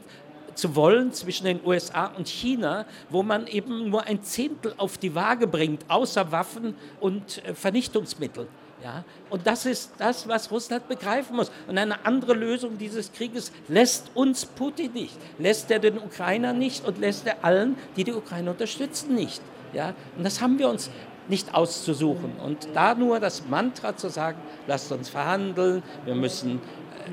zu 0.55 0.77
wollen 0.77 1.13
zwischen 1.13 1.45
den 1.47 1.61
USA 1.65 2.07
und 2.07 2.29
China, 2.29 2.85
wo 3.09 3.23
man 3.23 3.47
eben 3.47 3.89
nur 3.89 4.05
ein 4.05 4.23
Zehntel 4.23 4.75
auf 4.77 4.99
die 4.99 5.15
Waage 5.15 5.47
bringt, 5.47 5.85
außer 5.89 6.31
Waffen 6.31 6.75
und 7.01 7.43
äh, 7.45 7.55
Vernichtungsmittel. 7.55 8.47
Ja? 8.83 9.05
Und 9.29 9.47
das 9.47 9.67
ist 9.67 9.93
das, 9.99 10.27
was 10.29 10.51
Russland 10.51 10.89
begreifen 10.89 11.37
muss. 11.37 11.51
Und 11.67 11.79
eine 11.79 12.05
andere 12.05 12.35
Lösung 12.35 12.79
dieses 12.79 13.13
Krieges 13.13 13.53
lässt 13.69 14.11
uns 14.15 14.47
Putin 14.47 14.93
nicht, 14.93 15.17
lässt 15.39 15.71
er 15.71 15.79
den 15.79 15.99
Ukrainer 15.99 16.53
nicht 16.53 16.85
und 16.85 16.99
lässt 16.99 17.27
er 17.27 17.45
allen, 17.45 17.77
die 17.97 18.05
die 18.05 18.13
Ukraine 18.13 18.51
unterstützen, 18.51 19.15
nicht. 19.15 19.43
Ja? 19.73 19.95
Und 20.17 20.25
das 20.25 20.41
haben 20.41 20.59
wir 20.59 20.69
uns 20.69 20.91
nicht 21.29 21.55
auszusuchen. 21.55 22.33
Und 22.45 22.69
da 22.75 22.95
nur 22.95 23.21
das 23.21 23.47
Mantra 23.49 23.97
zu 23.97 24.09
sagen, 24.09 24.39
lasst 24.67 24.91
uns 24.93 25.09
verhandeln, 25.09 25.83
wir 26.05 26.15
müssen, 26.15 26.57
äh, 26.57 27.11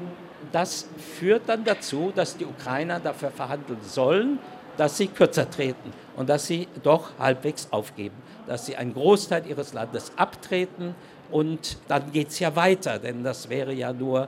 das 0.52 0.88
führt 1.20 1.44
dann 1.48 1.64
dazu, 1.64 2.12
dass 2.16 2.38
die 2.38 2.46
Ukrainer 2.46 3.00
dafür 3.00 3.32
verhandeln 3.32 3.80
sollen, 3.84 4.40
dass 4.78 4.98
sie 4.98 5.08
kürzer 5.08 5.50
treten 5.50 5.92
und 6.16 6.30
dass 6.30 6.48
sie 6.48 6.68
doch 6.84 7.18
halbwegs 7.20 7.68
aufgeben, 7.72 8.16
dass 8.46 8.66
sie 8.66 8.76
einen 8.76 8.94
Großteil 8.94 9.46
ihres 9.48 9.74
Landes 9.74 10.12
abtreten 10.16 10.96
und 11.32 11.78
dann 11.88 12.12
geht 12.12 12.30
es 12.30 12.40
ja 12.40 12.56
weiter, 12.56 13.00
denn 13.00 13.24
das 13.24 13.50
wäre 13.50 13.74
ja 13.74 13.94
nur 13.94 14.28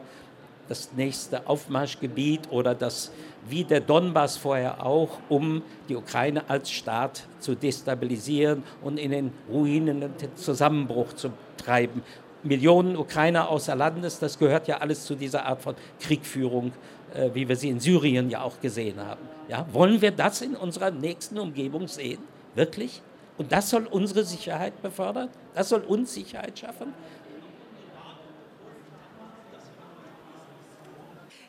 das 0.67 0.93
nächste 0.95 1.47
Aufmarschgebiet 1.47 2.41
oder 2.51 2.75
das, 2.75 3.12
wie 3.47 3.63
der 3.63 3.81
Donbass 3.81 4.38
vorher 4.38 4.85
auch, 4.85 5.17
um 5.27 5.63
die 5.89 5.95
Ukraine 5.95 6.47
als 6.47 6.69
Staat 6.69 7.23
zu 7.39 7.55
destabilisieren 7.55 8.63
und 8.83 8.99
in 8.99 9.12
den 9.12 9.33
Ruinen 9.49 10.01
den 10.01 10.35
Zusammenbruch 10.35 11.13
zu 11.13 11.31
treiben. 11.57 12.03
Millionen 12.43 12.95
Ukrainer 12.95 13.49
außer 13.49 13.75
Landes, 13.75 14.19
das 14.19 14.38
gehört 14.38 14.67
ja 14.67 14.77
alles 14.77 15.05
zu 15.05 15.15
dieser 15.15 15.45
Art 15.45 15.62
von 15.62 15.75
Kriegführung, 15.99 16.71
äh, 17.13 17.31
wie 17.33 17.49
wir 17.49 17.55
sie 17.55 17.69
in 17.69 17.79
Syrien 17.79 18.29
ja 18.29 18.41
auch 18.41 18.62
gesehen 18.62 19.03
haben. 19.03 19.21
Ja, 19.49 19.65
wollen 19.73 20.01
wir 20.01 20.12
das 20.12 20.41
in 20.41 20.55
unserer 20.55 20.91
nächsten 20.91 21.39
Umgebung 21.39 21.88
sehen? 21.88 22.19
Wirklich? 22.55 23.01
Und 23.39 23.54
das 23.54 23.69
soll 23.69 23.88
unsere 23.88 24.25
Sicherheit 24.25 24.82
befördern? 24.82 25.30
Das 25.56 25.69
soll 25.69 25.80
uns 25.80 26.13
Sicherheit 26.13 26.60
schaffen? 26.60 26.93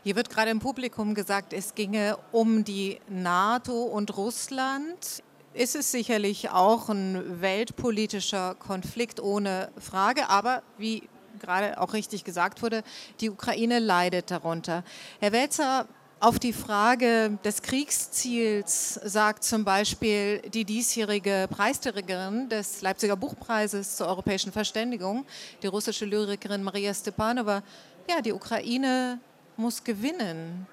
Hier 0.04 0.14
wird 0.14 0.30
gerade 0.30 0.52
im 0.52 0.60
Publikum 0.60 1.14
gesagt, 1.14 1.52
es 1.52 1.74
ginge 1.74 2.16
um 2.30 2.64
die 2.64 3.00
NATO 3.08 3.82
und 3.82 4.16
Russland. 4.16 5.24
Ist 5.52 5.74
es 5.74 5.90
sicherlich 5.90 6.50
auch 6.50 6.88
ein 6.90 7.40
weltpolitischer 7.40 8.54
Konflikt 8.54 9.20
ohne 9.20 9.72
Frage, 9.76 10.30
aber 10.30 10.62
wie 10.78 11.08
gerade 11.40 11.80
auch 11.80 11.92
richtig 11.92 12.22
gesagt 12.22 12.62
wurde, 12.62 12.84
die 13.20 13.30
Ukraine 13.30 13.80
leidet 13.80 14.30
darunter. 14.30 14.84
Herr 15.18 15.32
Welzer, 15.32 15.88
auf 16.20 16.38
die 16.38 16.52
Frage 16.52 17.38
des 17.44 17.62
Kriegsziels 17.62 18.94
sagt 19.02 19.42
zum 19.42 19.64
Beispiel 19.64 20.40
die 20.52 20.66
diesjährige 20.66 21.48
Preisträgerin 21.50 22.50
des 22.50 22.82
Leipziger 22.82 23.16
Buchpreises 23.16 23.96
zur 23.96 24.06
europäischen 24.06 24.52
Verständigung, 24.52 25.24
die 25.62 25.66
russische 25.66 26.04
Lyrikerin 26.04 26.62
Maria 26.62 26.92
Stepanova, 26.92 27.62
ja, 28.08 28.20
die 28.20 28.34
Ukraine 28.34 29.18
muss 29.56 29.82
gewinnen. 29.82 30.66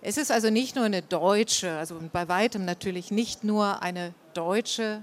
Es 0.00 0.16
ist 0.16 0.30
also 0.30 0.50
nicht 0.50 0.76
nur 0.76 0.84
eine 0.84 1.02
deutsche, 1.02 1.76
also 1.76 2.00
bei 2.12 2.28
weitem 2.28 2.64
natürlich 2.64 3.10
nicht 3.10 3.42
nur 3.42 3.82
eine 3.82 4.14
deutsche 4.32 5.02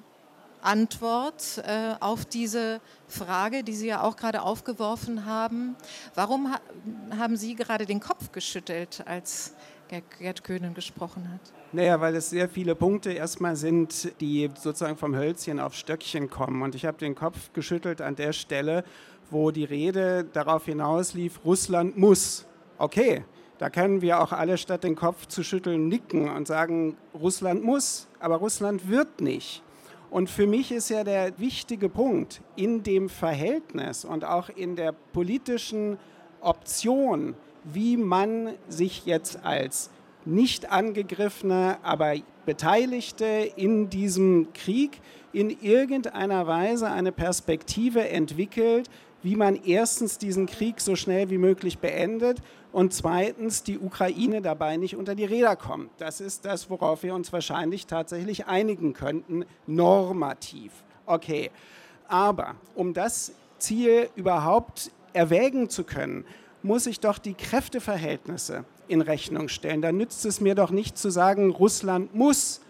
Antwort 0.62 1.58
äh, 1.66 1.96
auf 2.00 2.24
diese 2.24 2.80
Frage, 3.08 3.64
die 3.64 3.74
Sie 3.74 3.88
ja 3.88 4.04
auch 4.04 4.16
gerade 4.16 4.44
aufgeworfen 4.44 5.26
haben. 5.26 5.76
Warum 6.16 6.54
ha 6.54 6.62
haben 7.18 7.36
Sie 7.36 7.56
gerade 7.56 7.86
den 7.86 8.00
Kopf 8.00 8.32
geschüttelt, 8.32 9.04
als 9.06 9.54
Gerd 10.20 10.44
Köhnen 10.44 10.74
gesprochen 10.74 11.30
hat? 11.32 11.54
Naja, 11.74 12.00
weil 12.00 12.16
es 12.16 12.30
sehr 12.30 12.48
viele 12.48 12.76
Punkte 12.76 13.12
erstmal 13.12 13.56
sind, 13.56 14.20
die 14.22 14.50
sozusagen 14.56 14.96
vom 14.96 15.16
Hölzchen 15.16 15.60
auf 15.60 15.74
Stöckchen 15.74 16.30
kommen. 16.30 16.62
Und 16.62 16.76
ich 16.76 16.86
habe 16.86 16.98
den 16.98 17.14
Kopf 17.14 17.52
geschüttelt 17.54 18.02
an 18.02 18.16
der 18.16 18.32
Stelle, 18.32 18.86
wo 19.30 19.52
die 19.52 19.66
Rede 19.66 20.24
darauf 20.24 20.66
hinauslief, 20.66 21.42
Russland 21.44 21.98
muss. 21.98 22.46
Okay, 22.78 23.26
da 23.58 23.70
können 23.70 24.02
wir 24.02 24.22
auch 24.22 24.32
alle 24.32 24.58
statt 24.58 24.84
den 24.84 24.96
Kopf 24.96 25.28
zu 25.28 25.44
schütteln 25.44 25.88
nicken 25.88 26.30
und 26.30 26.48
sagen, 26.48 26.98
Russland 27.14 27.64
muss, 27.64 28.08
aber 28.20 28.38
Russland 28.38 28.90
wird 28.90 29.22
nicht. 29.22 29.62
Und 30.10 30.30
für 30.30 30.48
mich 30.48 30.72
ist 30.72 30.90
ja 30.90 31.04
der 31.04 31.38
wichtige 31.40 31.88
Punkt 31.88 32.42
in 32.56 32.84
dem 32.84 33.08
Verhältnis 33.08 34.04
und 34.04 34.26
auch 34.26 34.50
in 34.50 34.76
der 34.76 34.92
politischen 34.92 35.98
Option, 36.42 37.36
wie 37.64 37.98
man 37.98 38.54
sich 38.68 39.06
jetzt 39.06 39.44
als 39.44 39.90
nicht 40.26 40.72
angegriffene, 40.72 41.78
aber 41.84 42.16
Beteiligte 42.46 43.26
in 43.56 43.90
diesem 43.90 44.54
Krieg 44.54 45.02
in 45.34 45.50
irgendeiner 45.62 46.48
Weise 46.48 46.90
eine 46.90 47.12
Perspektive 47.12 48.10
entwickelt, 48.10 48.90
wie 49.24 49.36
man 49.36 49.56
erstens 49.64 50.18
diesen 50.18 50.48
Krieg 50.48 50.82
so 50.82 50.96
schnell 50.96 51.30
wie 51.30 51.38
möglich 51.38 51.80
beendet 51.80 52.42
und 52.72 52.94
zweitens 52.94 53.64
die 53.64 53.78
Ukraine 53.78 54.42
dabei 54.42 54.78
nicht 54.78 54.96
unter 54.96 55.16
die 55.16 55.26
Räder 55.26 55.56
kommt. 55.56 55.90
Das 55.98 56.22
ist 56.22 56.46
das, 56.46 56.70
worauf 56.70 57.04
wir 57.04 57.14
uns 57.14 57.32
wahrscheinlich 57.32 57.86
tatsächlich 57.86 58.48
einigen 58.48 58.94
könnten, 58.94 59.46
normativ. 59.68 60.72
Okay, 61.06 61.52
aber 62.08 62.56
um 62.76 62.94
das 62.94 63.34
Ziel 63.60 64.10
überhaupt 64.16 64.92
erwägen 65.14 65.70
zu 65.70 65.84
können, 65.84 66.26
muss 66.64 66.86
ich 66.86 67.00
doch 67.00 67.18
die 67.18 67.34
Kräfteverhältnisse 67.34 68.66
in 68.88 69.02
Rechnung 69.02 69.48
stellen. 69.48 69.82
Da 69.82 69.92
nützt 69.92 70.26
es 70.26 70.42
mir 70.42 70.56
doch 70.56 70.72
nicht 70.72 70.98
zu 70.98 71.10
sagen, 71.10 71.50
Russland 71.52 72.14
muss 72.14 72.62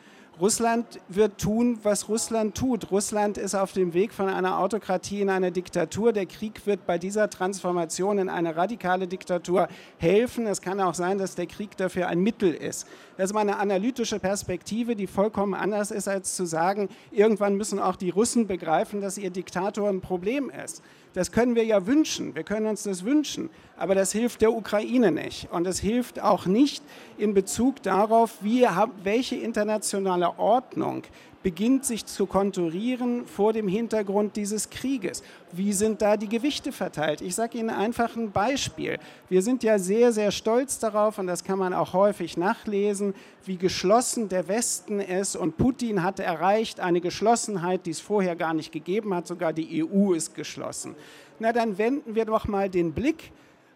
Russland 0.41 0.99
wird 1.07 1.39
tun, 1.39 1.77
was 1.83 2.09
Russland 2.09 2.55
tut. 2.55 2.89
Russland 2.89 3.37
ist 3.37 3.53
auf 3.53 3.73
dem 3.73 3.93
Weg 3.93 4.11
von 4.11 4.27
einer 4.27 4.57
Autokratie 4.57 5.21
in 5.21 5.29
eine 5.29 5.51
Diktatur. 5.51 6.13
Der 6.13 6.25
Krieg 6.25 6.65
wird 6.65 6.87
bei 6.87 6.97
dieser 6.97 7.29
Transformation 7.29 8.17
in 8.17 8.27
eine 8.27 8.55
radikale 8.55 9.07
Diktatur 9.07 9.67
helfen. 9.99 10.47
Es 10.47 10.61
kann 10.61 10.81
auch 10.81 10.95
sein, 10.95 11.19
dass 11.19 11.35
der 11.35 11.45
Krieg 11.45 11.77
dafür 11.77 12.07
ein 12.07 12.21
Mittel 12.21 12.55
ist. 12.55 12.87
Das 13.17 13.25
ist 13.25 13.33
mal 13.33 13.41
eine 13.41 13.59
analytische 13.59 14.19
Perspektive, 14.19 14.95
die 14.95 15.05
vollkommen 15.05 15.53
anders 15.53 15.91
ist, 15.91 16.07
als 16.07 16.35
zu 16.35 16.45
sagen, 16.45 16.89
irgendwann 17.11 17.55
müssen 17.55 17.77
auch 17.77 17.95
die 17.95 18.09
Russen 18.09 18.47
begreifen, 18.47 18.99
dass 18.99 19.19
ihr 19.19 19.29
Diktator 19.29 19.89
ein 19.89 20.01
Problem 20.01 20.49
ist. 20.49 20.81
Das 21.13 21.31
können 21.31 21.55
wir 21.55 21.65
ja 21.65 21.85
wünschen, 21.87 22.35
wir 22.35 22.43
können 22.43 22.67
uns 22.67 22.83
das 22.83 23.03
wünschen, 23.03 23.49
aber 23.77 23.95
das 23.95 24.13
hilft 24.13 24.41
der 24.41 24.53
Ukraine 24.53 25.11
nicht. 25.11 25.51
Und 25.51 25.67
es 25.67 25.79
hilft 25.79 26.21
auch 26.21 26.45
nicht 26.45 26.81
in 27.17 27.33
Bezug 27.33 27.83
darauf, 27.83 28.37
wie, 28.41 28.65
welche 29.03 29.35
internationale 29.35 30.39
Ordnung 30.39 31.03
beginnt 31.43 31.85
sich 31.85 32.05
zu 32.05 32.25
konturieren 32.25 33.25
vor 33.25 33.53
dem 33.53 33.67
Hintergrund 33.67 34.35
dieses 34.35 34.69
Krieges. 34.69 35.23
Wie 35.51 35.73
sind 35.73 36.01
da 36.01 36.17
die 36.17 36.29
Gewichte 36.29 36.71
verteilt? 36.71 37.21
Ich 37.21 37.35
sage 37.35 37.57
Ihnen 37.57 37.69
einfach 37.69 38.15
ein 38.15 38.31
Beispiel. 38.31 38.99
Wir 39.29 39.41
sind 39.41 39.63
ja 39.63 39.79
sehr, 39.79 40.11
sehr 40.11 40.31
stolz 40.31 40.79
darauf, 40.79 41.17
und 41.17 41.27
das 41.27 41.43
kann 41.43 41.59
man 41.59 41.73
auch 41.73 41.93
häufig 41.93 42.37
nachlesen, 42.37 43.15
wie 43.45 43.57
geschlossen 43.57 44.29
der 44.29 44.47
Westen 44.47 44.99
ist. 44.99 45.35
Und 45.35 45.57
Putin 45.57 46.03
hat 46.03 46.19
erreicht 46.19 46.79
eine 46.79 47.01
Geschlossenheit, 47.01 47.85
die 47.85 47.91
es 47.91 47.99
vorher 47.99 48.35
gar 48.35 48.53
nicht 48.53 48.71
gegeben 48.71 49.13
hat. 49.13 49.27
Sogar 49.27 49.53
die 49.53 49.83
EU 49.83 50.13
ist 50.13 50.35
geschlossen. 50.35 50.95
Na, 51.39 51.51
dann 51.51 51.77
wenden 51.77 52.13
wir 52.13 52.25
doch 52.25 52.47
mal 52.47 52.69
den 52.69 52.93
Blick 52.93 53.31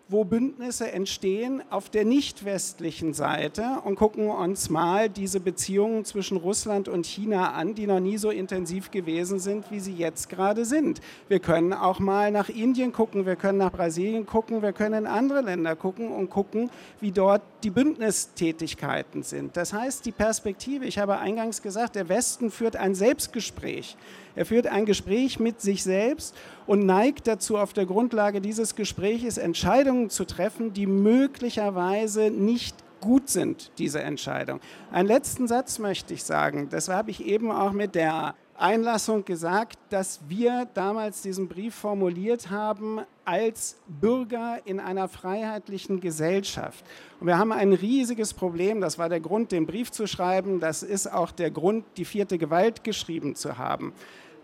wo 0.08 0.24
Bündnisse 0.24 0.92
entstehen 0.92 1.64
auf 1.72 1.90
der 1.90 2.06
nicht 2.06 2.46
westlichen 2.46 3.16
Seite 3.16 3.80
und 3.84 3.96
gucken 3.96 4.30
uns 4.30 4.70
mal 4.70 5.10
diese 5.10 5.40
Beziehungen 5.40 6.06
zwischen 6.06 6.38
Russland 6.38 6.88
und 6.88 7.08
China 7.08 7.54
an, 7.54 7.74
die 7.74 7.88
noch 7.88 8.00
nie 8.00 8.18
so 8.18 8.30
intensiv 8.30 8.92
gewesen 8.92 9.40
sind, 9.40 9.72
wie 9.72 9.80
sie 9.80 9.96
jetzt 9.96 10.30
gerade 10.30 10.64
sind. 10.64 11.02
Wir 11.28 11.40
können 11.40 11.74
auch 11.74 12.00
mal 12.00 12.30
nach 12.30 12.50
Indien 12.50 12.92
gucken, 12.92 13.26
wir 13.26 13.36
können 13.36 13.58
nach 13.58 13.72
Brasilien 13.72 14.28
gucken, 14.28 14.62
wir 14.62 14.74
können 14.74 15.06
in 15.06 15.08
andere 15.08 15.42
Länder 15.42 15.76
gucken 15.76 16.12
und 16.12 16.30
gucken, 16.30 16.70
wie 17.02 17.12
dort 17.12 17.42
die 17.64 17.72
Bündnistätigkeiten 17.72 19.24
sind. 19.24 19.58
Das 19.58 19.74
heißt, 19.74 20.06
die 20.06 20.12
Perspektive, 20.12 20.86
ich 20.86 21.00
habe 21.00 21.18
eingangs 21.18 21.64
gesagt, 21.64 21.96
der 21.96 22.10
Westen 22.10 22.52
führt 22.52 22.76
ein 22.76 22.94
Selbstgespräch. 22.94 23.98
Er 24.36 24.46
führt 24.46 24.68
ein 24.68 24.86
Gespräch 24.86 25.40
mit 25.40 25.62
sich 25.62 25.84
selbst 25.84 26.36
und 26.68 26.86
neigt 26.86 27.28
dazu, 27.28 27.58
auf 27.58 27.74
der 27.74 27.86
Grundlage 27.86 28.42
dieses 28.42 28.76
Gespräches 28.76 29.38
Entscheidungen 29.38 30.10
zu 30.10 30.26
treffen, 30.26 30.74
die 30.74 30.88
möglicherweise 30.88 32.30
nicht 32.30 32.76
gut 33.02 33.30
sind, 33.30 33.72
diese 33.78 34.02
Entscheidung. 34.02 34.60
Einen 34.92 35.08
letzten 35.08 35.48
Satz 35.48 35.80
möchte 35.80 36.14
ich 36.14 36.24
sagen. 36.24 36.70
Das 36.70 36.90
habe 36.90 37.12
ich 37.12 37.26
eben 37.26 37.52
auch 37.52 37.72
mit 37.72 37.96
der 37.96 38.36
Einlassung 38.58 39.26
gesagt, 39.26 39.78
dass 39.90 40.22
wir 40.30 40.66
damals 40.74 41.22
diesen 41.22 41.50
Brief 41.50 41.76
formuliert 41.76 42.50
haben 42.50 43.02
als 43.26 43.78
Bürger 43.88 44.60
in 44.64 44.80
einer 44.80 45.10
freiheitlichen 45.10 46.00
Gesellschaft. 46.00 46.86
Und 47.20 47.28
wir 47.28 47.38
haben 47.38 47.52
ein 47.52 47.74
riesiges 47.74 48.34
Problem, 48.34 48.80
das 48.80 48.98
war 48.98 49.10
der 49.10 49.20
Grund, 49.20 49.52
den 49.52 49.66
Brief 49.66 49.92
zu 49.92 50.08
schreiben, 50.08 50.60
das 50.60 50.84
ist 50.84 51.12
auch 51.12 51.32
der 51.32 51.52
Grund, 51.52 51.84
die 51.98 52.06
vierte 52.06 52.38
Gewalt 52.38 52.84
geschrieben 52.84 53.36
zu 53.36 53.58
haben. 53.58 53.94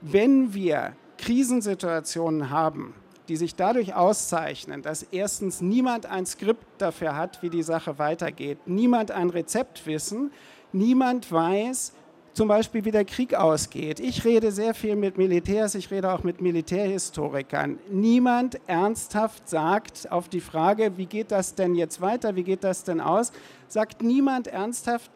Wenn 0.01 0.53
wir 0.53 0.93
Krisensituationen 1.17 2.49
haben, 2.49 2.95
die 3.27 3.35
sich 3.35 3.55
dadurch 3.55 3.93
auszeichnen, 3.93 4.81
dass 4.81 5.03
erstens 5.03 5.61
niemand 5.61 6.07
ein 6.07 6.25
Skript 6.25 6.65
dafür 6.79 7.15
hat, 7.15 7.43
wie 7.43 7.49
die 7.49 7.63
Sache 7.63 7.99
weitergeht, 7.99 8.57
niemand 8.65 9.11
ein 9.11 9.29
Rezept 9.29 9.85
wissen, 9.85 10.31
niemand 10.73 11.31
weiß, 11.31 11.93
zum 12.33 12.47
Beispiel, 12.47 12.85
wie 12.85 12.91
der 12.91 13.05
Krieg 13.05 13.35
ausgeht. 13.35 13.99
Ich 13.99 14.23
rede 14.25 14.51
sehr 14.51 14.73
viel 14.73 14.95
mit 14.95 15.17
Militärs, 15.17 15.75
ich 15.75 15.91
rede 15.91 16.11
auch 16.11 16.23
mit 16.23 16.41
Militärhistorikern. 16.41 17.77
Niemand 17.89 18.59
ernsthaft 18.67 19.49
sagt 19.49 20.11
auf 20.11 20.29
die 20.29 20.39
Frage, 20.39 20.97
wie 20.97 21.05
geht 21.05 21.31
das 21.31 21.55
denn 21.55 21.75
jetzt 21.75 22.01
weiter, 22.01 22.35
wie 22.35 22.43
geht 22.43 22.63
das 22.63 22.83
denn 22.83 23.01
aus, 23.01 23.33
sagt 23.67 24.01
niemand 24.01 24.47
ernsthaft 24.47 25.11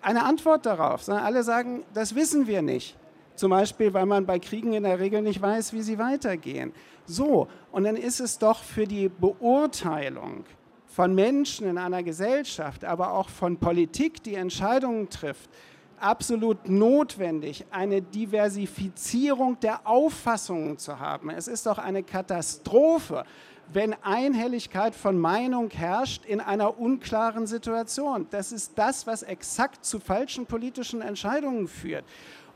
eine 0.00 0.24
Antwort 0.24 0.64
darauf, 0.64 1.02
sondern 1.02 1.24
alle 1.24 1.42
sagen, 1.42 1.82
das 1.92 2.14
wissen 2.14 2.46
wir 2.46 2.62
nicht. 2.62 2.96
Zum 3.34 3.50
Beispiel, 3.50 3.92
weil 3.92 4.06
man 4.06 4.26
bei 4.26 4.38
Kriegen 4.38 4.72
in 4.72 4.84
der 4.84 5.00
Regel 5.00 5.22
nicht 5.22 5.42
weiß, 5.42 5.72
wie 5.72 5.82
sie 5.82 5.98
weitergehen. 5.98 6.72
So, 7.06 7.48
und 7.72 7.84
dann 7.84 7.96
ist 7.96 8.20
es 8.20 8.38
doch 8.38 8.62
für 8.62 8.86
die 8.86 9.08
Beurteilung 9.08 10.44
von 10.86 11.14
Menschen 11.14 11.66
in 11.66 11.76
einer 11.76 12.02
Gesellschaft, 12.02 12.84
aber 12.84 13.12
auch 13.12 13.28
von 13.28 13.58
Politik, 13.58 14.22
die 14.22 14.36
Entscheidungen 14.36 15.10
trifft, 15.10 15.50
absolut 15.98 16.68
notwendig, 16.68 17.64
eine 17.70 18.00
Diversifizierung 18.00 19.58
der 19.60 19.86
Auffassungen 19.86 20.78
zu 20.78 21.00
haben. 21.00 21.30
Es 21.30 21.48
ist 21.48 21.66
doch 21.66 21.78
eine 21.78 22.02
Katastrophe, 22.04 23.24
wenn 23.72 23.94
Einhelligkeit 24.02 24.94
von 24.94 25.18
Meinung 25.18 25.70
herrscht 25.70 26.24
in 26.26 26.40
einer 26.40 26.78
unklaren 26.78 27.46
Situation. 27.46 28.26
Das 28.30 28.52
ist 28.52 28.72
das, 28.76 29.06
was 29.06 29.22
exakt 29.22 29.84
zu 29.84 29.98
falschen 29.98 30.46
politischen 30.46 31.00
Entscheidungen 31.00 31.66
führt. 31.66 32.04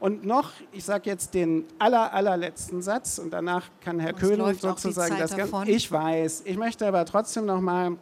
Und 0.00 0.24
noch, 0.24 0.52
ich 0.72 0.84
sage 0.84 1.10
jetzt 1.10 1.34
den 1.34 1.64
aller, 1.78 2.12
allerletzten 2.12 2.82
Satz 2.82 3.18
und 3.18 3.30
danach 3.30 3.68
kann 3.80 3.98
Herr 3.98 4.12
König 4.12 4.60
sozusagen 4.60 5.18
das 5.18 5.36
Ganze. 5.36 5.70
Ich 5.70 5.90
weiß, 5.90 6.42
ich 6.44 6.56
möchte 6.56 6.86
aber 6.86 7.04
trotzdem 7.04 7.46
noch 7.46 7.60
mal. 7.60 7.96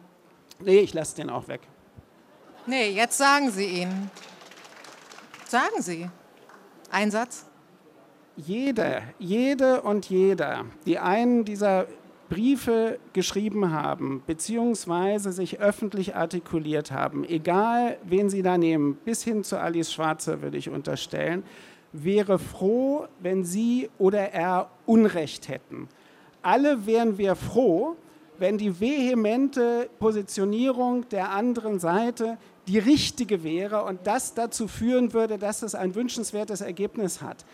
Nee, 0.59 0.79
ich 0.79 0.93
lasse 0.93 1.15
den 1.15 1.29
auch 1.29 1.47
weg. 1.47 1.61
Nee, 2.67 2.89
jetzt 2.89 3.17
sagen 3.17 3.49
Sie 3.49 3.65
ihn. 3.65 4.11
Sagen 5.47 5.81
Sie. 5.81 6.07
Ein 6.91 7.09
Satz? 7.09 7.45
Jede, 8.35 9.01
jede 9.17 9.81
und 9.81 10.09
jeder, 10.09 10.65
die 10.85 10.99
einen 10.99 11.45
dieser 11.45 11.87
Briefe 12.29 12.99
geschrieben 13.13 13.71
haben, 13.71 14.21
beziehungsweise 14.27 15.31
sich 15.31 15.59
öffentlich 15.59 16.15
artikuliert 16.15 16.91
haben, 16.91 17.23
egal 17.23 17.97
wen 18.03 18.29
Sie 18.29 18.41
da 18.41 18.57
nehmen, 18.57 18.95
bis 19.05 19.23
hin 19.23 19.43
zu 19.43 19.59
Alice 19.59 19.91
Schwarzer 19.91 20.41
würde 20.41 20.57
ich 20.57 20.69
unterstellen, 20.69 21.43
wäre 21.93 22.39
froh, 22.39 23.07
wenn 23.19 23.43
sie 23.43 23.89
oder 23.97 24.31
er 24.31 24.69
Unrecht 24.85 25.47
hätten. 25.47 25.87
Alle 26.41 26.85
wären 26.85 27.17
wir 27.17 27.35
froh, 27.35 27.95
wenn 28.39 28.57
die 28.57 28.79
vehemente 28.79 29.89
Positionierung 29.99 31.09
der 31.09 31.31
anderen 31.31 31.79
Seite 31.79 32.37
die 32.67 32.79
richtige 32.79 33.43
wäre 33.43 33.83
und 33.83 34.05
das 34.05 34.33
dazu 34.33 34.67
führen 34.67 35.13
würde, 35.13 35.37
dass 35.37 35.63
es 35.63 35.75
ein 35.75 35.95
wünschenswertes 35.95 36.61
Ergebnis 36.61 37.21
hat. 37.21 37.45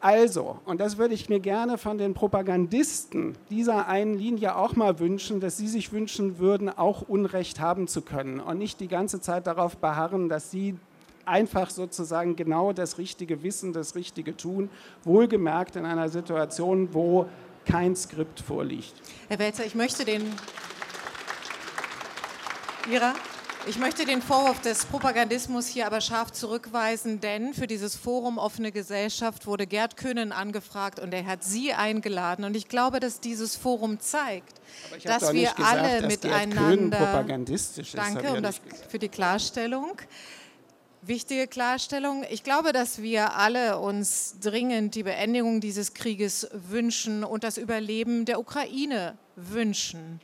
Also, 0.00 0.58
und 0.66 0.80
das 0.80 0.98
würde 0.98 1.14
ich 1.14 1.30
mir 1.30 1.40
gerne 1.40 1.78
von 1.78 1.96
den 1.96 2.12
Propagandisten 2.12 3.36
dieser 3.48 3.88
einen 3.88 4.14
Linie 4.14 4.56
auch 4.56 4.76
mal 4.76 4.98
wünschen, 4.98 5.40
dass 5.40 5.56
sie 5.56 5.68
sich 5.68 5.92
wünschen 5.92 6.38
würden, 6.38 6.68
auch 6.68 7.08
Unrecht 7.08 7.58
haben 7.58 7.88
zu 7.88 8.02
können 8.02 8.38
und 8.40 8.58
nicht 8.58 8.80
die 8.80 8.88
ganze 8.88 9.22
Zeit 9.22 9.46
darauf 9.46 9.78
beharren, 9.78 10.28
dass 10.28 10.50
sie 10.50 10.76
einfach 11.26 11.70
sozusagen 11.70 12.36
genau 12.36 12.72
das 12.72 12.98
richtige 12.98 13.42
Wissen, 13.42 13.72
das 13.72 13.94
richtige 13.94 14.36
Tun, 14.36 14.70
wohlgemerkt 15.04 15.76
in 15.76 15.84
einer 15.84 16.08
Situation, 16.08 16.92
wo 16.92 17.26
kein 17.64 17.96
Skript 17.96 18.40
vorliegt. 18.40 18.94
Herr 19.28 19.38
Welzer, 19.38 19.64
ich 19.64 19.74
möchte 19.74 20.04
den 20.04 20.22
Ihrer 22.90 23.14
Ich 23.66 23.78
möchte 23.78 24.04
den 24.04 24.20
Vorwurf 24.20 24.60
des 24.60 24.84
Propagandismus 24.84 25.66
hier 25.66 25.86
aber 25.86 26.02
scharf 26.02 26.30
zurückweisen, 26.32 27.20
denn 27.20 27.54
für 27.54 27.66
dieses 27.66 27.96
Forum 27.96 28.36
Offene 28.36 28.72
Gesellschaft 28.72 29.46
wurde 29.46 29.66
Gerd 29.66 29.96
Köhnen 29.96 30.32
angefragt 30.32 30.98
und 31.00 31.14
er 31.14 31.24
hat 31.24 31.42
Sie 31.42 31.72
eingeladen. 31.72 32.44
Und 32.44 32.56
ich 32.56 32.68
glaube, 32.68 33.00
dass 33.00 33.20
dieses 33.20 33.56
Forum 33.56 34.00
zeigt, 34.00 34.60
dass 35.04 35.32
wir 35.32 35.48
gesagt, 35.48 35.60
alle 35.60 36.02
dass 36.02 36.10
miteinander. 36.10 36.98
propagandistisch 36.98 37.94
ist, 37.94 37.96
danke 37.96 38.34
um 38.34 38.42
das, 38.42 38.60
für 38.90 38.98
die 38.98 39.08
Klarstellung. 39.08 39.96
Wichtige 41.06 41.46
Klarstellung. 41.46 42.24
Ich 42.30 42.44
glaube, 42.44 42.72
dass 42.72 43.02
wir 43.02 43.36
alle 43.36 43.78
uns 43.78 44.36
dringend 44.40 44.94
die 44.94 45.02
Beendigung 45.02 45.60
dieses 45.60 45.92
Krieges 45.92 46.48
wünschen 46.52 47.24
und 47.24 47.44
das 47.44 47.58
Überleben 47.58 48.24
der 48.24 48.40
Ukraine 48.40 49.18
wünschen. 49.36 50.20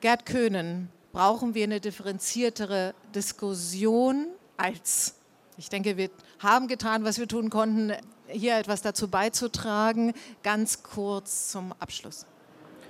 Gerd 0.00 0.24
Köhnen, 0.24 0.88
brauchen 1.12 1.54
wir 1.54 1.64
eine 1.64 1.78
differenziertere 1.78 2.94
Diskussion 3.14 4.28
als, 4.56 5.16
ich 5.58 5.68
denke, 5.68 5.98
wir 5.98 6.08
haben 6.38 6.66
getan, 6.66 7.04
was 7.04 7.18
wir 7.18 7.28
tun 7.28 7.50
konnten, 7.50 7.92
hier 8.28 8.56
etwas 8.56 8.80
dazu 8.80 9.08
beizutragen. 9.08 10.14
Ganz 10.42 10.82
kurz 10.82 11.50
zum 11.50 11.74
Abschluss. 11.80 12.24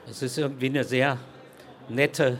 Es 0.09 0.23
ist 0.23 0.39
irgendwie 0.39 0.67
eine 0.67 0.85
sehr 0.85 1.19
nette 1.89 2.39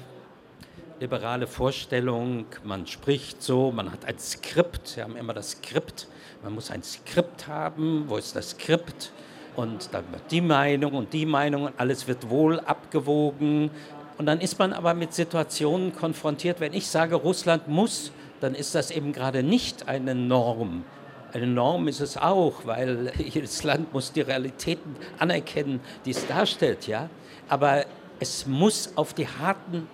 liberale 1.01 1.47
Vorstellung. 1.47 2.47
Man 2.65 2.87
spricht 2.87 3.43
so, 3.43 3.71
man 3.71 3.93
hat 3.93 4.05
ein 4.05 4.19
Skript, 4.19 4.97
wir 4.97 5.05
haben 5.05 5.17
immer 5.17 5.35
das 5.35 5.53
Skript. 5.53 6.09
Man 6.43 6.55
muss 6.55 6.71
ein 6.71 6.83
Skript 6.83 7.47
haben. 7.47 8.05
Wo 8.09 8.17
ist 8.17 8.35
das 8.37 8.51
Skript? 8.51 9.13
Und 9.57 9.93
dann 9.93 10.05
wird 10.13 10.31
die 10.31 10.41
Meinung 10.41 10.95
und 10.95 11.13
die 11.13 11.27
Meinung 11.27 11.65
und 11.65 11.75
alles 11.79 12.07
wird 12.07 12.31
wohl 12.31 12.61
abgewogen. 12.61 13.71
Und 14.17 14.27
dann 14.27 14.41
ist 14.41 14.59
man 14.59 14.73
aber 14.73 14.95
mit 14.95 15.13
Situationen 15.15 15.95
konfrontiert, 15.95 16.61
wenn 16.61 16.73
ich 16.73 16.87
sage, 16.87 17.17
Russland 17.17 17.69
muss, 17.69 18.13
dann 18.41 18.55
ist 18.55 18.75
das 18.75 18.91
eben 18.91 19.13
gerade 19.13 19.43
nicht 19.43 19.89
eine 19.89 20.15
Norm. 20.15 20.85
Eine 21.33 21.47
Norm 21.47 21.89
ist 21.89 22.01
es 22.01 22.17
auch, 22.17 22.65
weil 22.65 23.13
jedes 23.19 23.63
Land 23.65 23.93
muss 23.93 24.13
die 24.13 24.21
Realitäten 24.21 24.97
anerkennen, 25.19 25.81
die 26.05 26.11
es 26.11 26.27
darstellt, 26.27 26.87
ja. 26.87 27.11
Aber 27.49 27.85
es 28.21 28.47
muss 28.47 28.93
auf 28.97 29.15
die 29.15 29.27
harten 29.27 29.89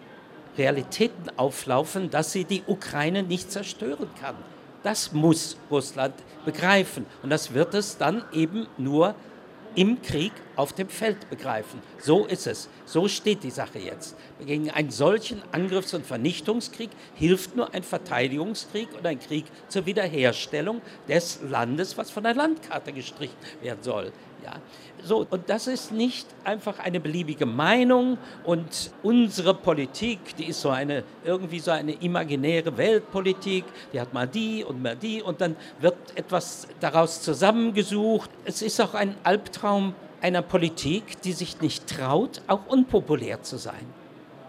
Realitäten 0.56 1.30
auflaufen, 1.36 2.10
dass 2.10 2.32
sie 2.32 2.44
die 2.44 2.62
Ukraine 2.66 3.22
nicht 3.22 3.50
zerstören 3.50 4.08
kann. 4.20 4.36
Das 4.82 5.12
muss 5.12 5.56
Russland 5.70 6.14
begreifen. 6.44 7.06
Und 7.22 7.30
das 7.30 7.54
wird 7.54 7.74
es 7.74 7.96
dann 7.96 8.22
eben 8.32 8.66
nur 8.76 9.14
im 9.74 10.02
Krieg 10.02 10.32
auf 10.56 10.72
dem 10.72 10.88
Feld 10.88 11.28
begreifen. 11.30 11.80
So 11.98 12.26
ist 12.26 12.46
es. 12.46 12.68
So 12.84 13.08
steht 13.08 13.42
die 13.42 13.50
Sache 13.50 13.78
jetzt. 13.78 14.16
Gegen 14.44 14.70
einen 14.70 14.90
solchen 14.90 15.42
Angriffs- 15.52 15.94
und 15.94 16.06
Vernichtungskrieg 16.06 16.90
hilft 17.14 17.56
nur 17.56 17.74
ein 17.74 17.82
Verteidigungskrieg 17.82 18.88
und 18.96 19.06
ein 19.06 19.18
Krieg 19.18 19.46
zur 19.68 19.86
Wiederherstellung 19.86 20.80
des 21.08 21.40
Landes, 21.48 21.98
was 21.98 22.10
von 22.10 22.22
der 22.22 22.34
Landkarte 22.34 22.92
gestrichen 22.92 23.34
werden 23.62 23.82
soll. 23.82 24.12
Ja. 24.44 24.60
So, 25.02 25.26
und 25.28 25.48
das 25.48 25.66
ist 25.66 25.92
nicht 25.92 26.26
einfach 26.44 26.78
eine 26.78 27.00
beliebige 27.00 27.46
Meinung 27.46 28.18
und 28.44 28.90
unsere 29.02 29.54
Politik, 29.54 30.36
die 30.36 30.44
ist 30.44 30.60
so 30.60 30.70
eine, 30.70 31.02
irgendwie 31.24 31.60
so 31.60 31.70
eine 31.70 31.92
imaginäre 31.92 32.76
Weltpolitik, 32.76 33.64
die 33.92 34.00
hat 34.00 34.12
mal 34.12 34.26
die 34.26 34.64
und 34.64 34.82
mal 34.82 34.96
die 34.96 35.22
und 35.22 35.40
dann 35.40 35.56
wird 35.80 35.96
etwas 36.14 36.68
daraus 36.80 37.22
zusammengesucht. 37.22 38.30
Es 38.44 38.62
ist 38.62 38.80
auch 38.80 38.94
ein 38.94 39.14
Albtraum 39.24 39.94
einer 40.20 40.42
Politik, 40.42 41.20
die 41.22 41.32
sich 41.32 41.60
nicht 41.60 41.86
traut, 41.86 42.40
auch 42.46 42.66
unpopulär 42.66 43.42
zu 43.42 43.58
sein. 43.58 44.03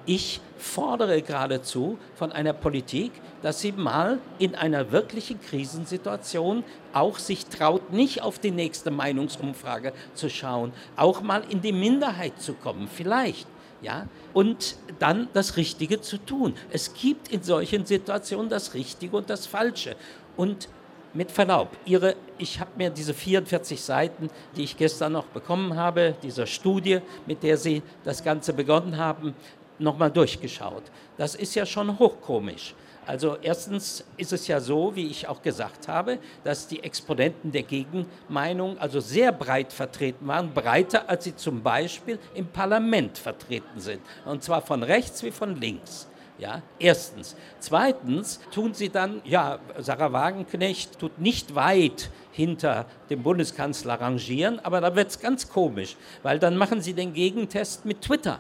Ich 0.06 0.40
fordere 0.58 1.22
geradezu 1.22 1.98
von 2.16 2.32
einer 2.32 2.54
Politik, 2.54 3.12
dass 3.42 3.62
sie 3.62 3.72
mal 3.72 4.20
in 4.40 4.56
einer 4.56 4.92
wirklichen 4.92 5.40
Krisensituation 5.42 6.64
auch 6.94 7.20
sich 7.20 7.46
traut, 7.46 7.92
nicht 7.92 8.22
auf 8.22 8.40
die 8.40 8.52
nächste 8.52 8.92
Meinungsumfrage 8.92 9.94
zu 10.14 10.30
schauen, 10.30 10.74
auch 10.96 11.22
mal 11.22 11.44
in 11.50 11.62
die 11.62 11.72
Minderheit 11.72 12.40
zu 12.40 12.54
kommen, 12.54 12.88
vielleicht. 12.88 13.48
Ja, 13.82 14.08
und 14.34 14.78
dann 15.00 15.28
das 15.34 15.58
Richtige 15.58 16.02
zu 16.02 16.18
tun. 16.18 16.56
Es 16.72 16.94
gibt 16.94 17.28
in 17.28 17.44
solchen 17.44 17.86
Situationen 17.86 18.50
das 18.50 18.74
Richtige 18.74 19.16
und 19.16 19.30
das 19.30 19.46
Falsche. 19.46 19.96
Und 20.38 20.70
mit 21.14 21.32
Verlaub, 21.32 21.70
Ihre, 21.86 22.16
ich 22.38 22.60
habe 22.60 22.72
mir 22.78 22.90
diese 22.90 23.14
44 23.14 23.80
Seiten, 23.82 24.30
die 24.56 24.64
ich 24.64 24.76
gestern 24.76 25.14
noch 25.14 25.26
bekommen 25.28 25.76
habe, 25.76 26.16
dieser 26.24 26.46
Studie, 26.46 27.00
mit 27.26 27.44
der 27.44 27.58
Sie 27.58 27.84
das 28.04 28.24
Ganze 28.24 28.54
begonnen 28.54 28.98
haben, 28.98 29.36
nochmal 29.80 30.12
durchgeschaut. 30.12 30.84
Das 31.18 31.36
ist 31.36 31.56
ja 31.56 31.66
schon 31.66 31.98
hochkomisch. 32.00 32.76
Also 33.08 33.38
erstens 33.42 34.04
ist 34.18 34.34
es 34.34 34.48
ja 34.48 34.60
so, 34.60 34.96
wie 34.96 35.08
ich 35.08 35.28
auch 35.28 35.42
gesagt 35.42 35.88
habe, 35.88 36.18
dass 36.44 36.68
die 36.68 36.84
Exponenten 36.84 37.52
der 37.52 37.64
Gegenmeinung 37.64 38.80
also 38.80 39.00
sehr 39.00 39.32
breit 39.32 39.72
vertreten 39.72 40.28
waren, 40.28 40.54
breiter 40.54 41.08
als 41.08 41.26
sie 41.26 41.36
zum 41.36 41.62
Beispiel 41.62 42.18
im 42.34 42.48
Parlament 42.48 43.18
vertreten 43.18 43.80
sind. 43.80 44.02
Und 44.26 44.44
zwar 44.44 44.62
von 44.62 44.82
rechts 44.82 45.24
wie 45.24 45.32
von 45.32 45.60
links. 45.60 46.08
Ja, 46.38 46.62
erstens. 46.80 47.36
Zweitens 47.60 48.42
tun 48.52 48.74
sie 48.74 48.90
dann, 48.90 49.22
ja, 49.24 49.60
Sarah 49.78 50.12
Wagenknecht 50.12 51.00
tut 51.00 51.20
nicht 51.20 51.56
weit 51.56 52.10
hinter 52.32 52.88
dem 53.10 53.24
Bundeskanzler 53.24 54.02
rangieren, 54.02 54.60
aber 54.60 54.82
da 54.82 54.96
wird 54.96 55.12
es 55.12 55.20
ganz 55.20 55.48
komisch, 55.48 55.96
weil 56.24 56.40
dann 56.40 56.58
machen 56.58 56.82
sie 56.82 56.94
den 56.94 57.14
Gegentest 57.14 57.86
mit 57.86 58.02
Twitter. 58.02 58.40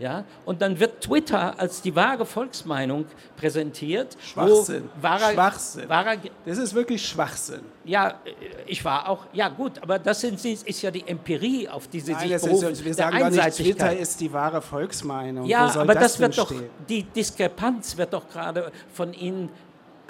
Ja? 0.00 0.24
Und 0.46 0.62
dann 0.62 0.80
wird 0.80 1.02
Twitter 1.02 1.54
als 1.60 1.82
die 1.82 1.94
wahre 1.94 2.24
Volksmeinung 2.24 3.04
präsentiert. 3.36 4.16
Schwachsinn. 4.20 4.88
Wahrer, 5.00 5.32
Schwachsinn. 5.32 5.88
Wahrer, 5.88 6.16
das 6.46 6.58
ist 6.58 6.74
wirklich 6.74 7.06
Schwachsinn. 7.06 7.60
Ja, 7.84 8.14
ich 8.66 8.82
war 8.82 9.08
auch, 9.08 9.26
ja 9.34 9.48
gut, 9.48 9.72
aber 9.82 9.98
das 9.98 10.22
sind, 10.22 10.42
ist 10.42 10.82
ja 10.82 10.90
die 10.90 11.06
Empirie, 11.06 11.68
auf 11.68 11.86
die 11.86 12.00
Sie 12.00 12.12
Nein, 12.12 12.28
sich 12.28 12.42
berufen. 12.42 12.70
Ist, 12.70 12.84
wir 12.84 12.94
sagen 12.94 13.18
gar 13.18 13.30
nicht, 13.30 13.56
Twitter 13.56 13.96
ist 13.96 14.20
die 14.20 14.32
wahre 14.32 14.62
Volksmeinung. 14.62 15.44
Ja, 15.44 15.66
aber 15.76 15.94
das, 15.94 16.16
das 16.16 16.20
wird 16.20 16.38
doch, 16.38 16.52
die 16.88 17.02
Diskrepanz 17.02 17.96
wird 17.98 18.14
doch 18.14 18.26
gerade 18.28 18.72
von 18.94 19.12
Ihnen 19.12 19.50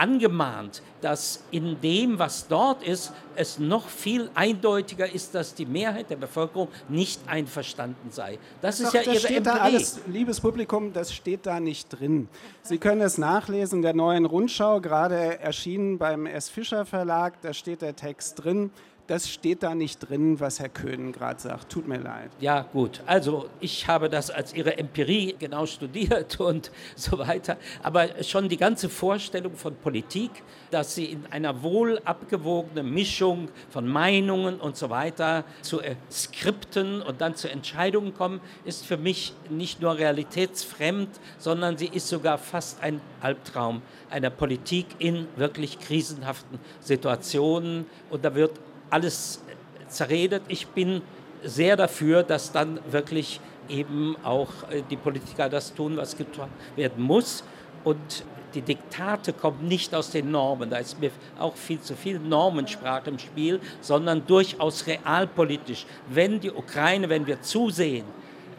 angemahnt, 0.00 0.82
dass 1.00 1.44
in 1.50 1.80
dem, 1.80 2.18
was 2.18 2.48
dort 2.48 2.82
ist, 2.82 3.12
es 3.36 3.58
noch 3.58 3.88
viel 3.88 4.30
eindeutiger 4.34 5.12
ist, 5.12 5.34
dass 5.34 5.54
die 5.54 5.66
Mehrheit 5.66 6.10
der 6.10 6.16
Bevölkerung 6.16 6.68
nicht 6.88 7.20
einverstanden 7.26 8.10
sei. 8.10 8.38
Das, 8.60 8.78
das 8.78 8.88
ist 8.88 8.94
ja 8.94 9.02
das 9.02 9.14
Ihre 9.14 9.26
steht 9.26 9.46
da 9.46 9.54
alles, 9.54 10.00
Liebes 10.06 10.40
Publikum, 10.40 10.92
das 10.92 11.12
steht 11.12 11.46
da 11.46 11.60
nicht 11.60 11.88
drin. 11.88 12.28
Sie 12.62 12.78
können 12.78 13.02
es 13.02 13.18
nachlesen 13.18 13.78
in 13.78 13.82
der 13.82 13.94
neuen 13.94 14.24
Rundschau, 14.24 14.80
gerade 14.80 15.38
erschienen 15.38 15.98
beim 15.98 16.26
S. 16.26 16.48
Fischer 16.48 16.84
Verlag, 16.86 17.40
da 17.42 17.52
steht 17.52 17.82
der 17.82 17.94
Text 17.94 18.42
drin 18.42 18.70
das 19.10 19.28
steht 19.28 19.64
da 19.64 19.74
nicht 19.74 20.08
drin, 20.08 20.38
was 20.38 20.60
Herr 20.60 20.68
Köhn 20.68 21.10
gerade 21.10 21.40
sagt. 21.40 21.72
Tut 21.72 21.88
mir 21.88 21.98
leid. 21.98 22.30
Ja, 22.38 22.62
gut. 22.72 23.02
Also 23.06 23.50
ich 23.58 23.88
habe 23.88 24.08
das 24.08 24.30
als 24.30 24.54
Ihre 24.54 24.78
Empirie 24.78 25.34
genau 25.36 25.66
studiert 25.66 26.38
und 26.40 26.70
so 26.94 27.18
weiter. 27.18 27.56
Aber 27.82 28.22
schon 28.22 28.48
die 28.48 28.56
ganze 28.56 28.88
Vorstellung 28.88 29.56
von 29.56 29.74
Politik, 29.74 30.30
dass 30.70 30.94
sie 30.94 31.06
in 31.06 31.26
einer 31.26 31.64
wohl 31.64 32.00
abgewogenen 32.04 32.94
Mischung 32.94 33.48
von 33.70 33.88
Meinungen 33.88 34.60
und 34.60 34.76
so 34.76 34.90
weiter 34.90 35.42
zu 35.60 35.80
äh, 35.80 35.96
Skripten 36.08 37.02
und 37.02 37.20
dann 37.20 37.34
zu 37.34 37.50
Entscheidungen 37.50 38.14
kommen, 38.14 38.40
ist 38.64 38.86
für 38.86 38.96
mich 38.96 39.34
nicht 39.48 39.80
nur 39.80 39.98
realitätsfremd, 39.98 41.08
sondern 41.36 41.76
sie 41.76 41.88
ist 41.88 42.06
sogar 42.06 42.38
fast 42.38 42.80
ein 42.80 43.00
Albtraum 43.20 43.82
einer 44.08 44.30
Politik 44.30 44.86
in 45.00 45.26
wirklich 45.34 45.80
krisenhaften 45.80 46.60
Situationen. 46.80 47.86
Und 48.10 48.24
da 48.24 48.36
wird 48.36 48.52
alles 48.90 49.40
zerredet. 49.88 50.42
Ich 50.48 50.66
bin 50.68 51.02
sehr 51.42 51.76
dafür, 51.76 52.22
dass 52.22 52.52
dann 52.52 52.80
wirklich 52.90 53.40
eben 53.68 54.16
auch 54.22 54.48
äh, 54.70 54.82
die 54.90 54.96
Politiker 54.96 55.48
das 55.48 55.74
tun, 55.74 55.96
was 55.96 56.16
getan 56.16 56.50
werden 56.76 57.02
muss. 57.02 57.44
Und 57.84 58.24
die 58.54 58.62
Diktate 58.62 59.32
kommen 59.32 59.68
nicht 59.68 59.94
aus 59.94 60.10
den 60.10 60.30
Normen, 60.30 60.70
da 60.70 60.78
ist 60.78 61.00
mir 61.00 61.10
auch 61.38 61.54
viel 61.54 61.80
zu 61.80 61.94
viel 61.94 62.18
Normensprache 62.18 63.10
im 63.10 63.18
Spiel, 63.18 63.60
sondern 63.80 64.26
durchaus 64.26 64.86
realpolitisch. 64.86 65.86
Wenn 66.08 66.40
die 66.40 66.50
Ukraine, 66.50 67.08
wenn 67.08 67.26
wir 67.26 67.40
zusehen, 67.42 68.04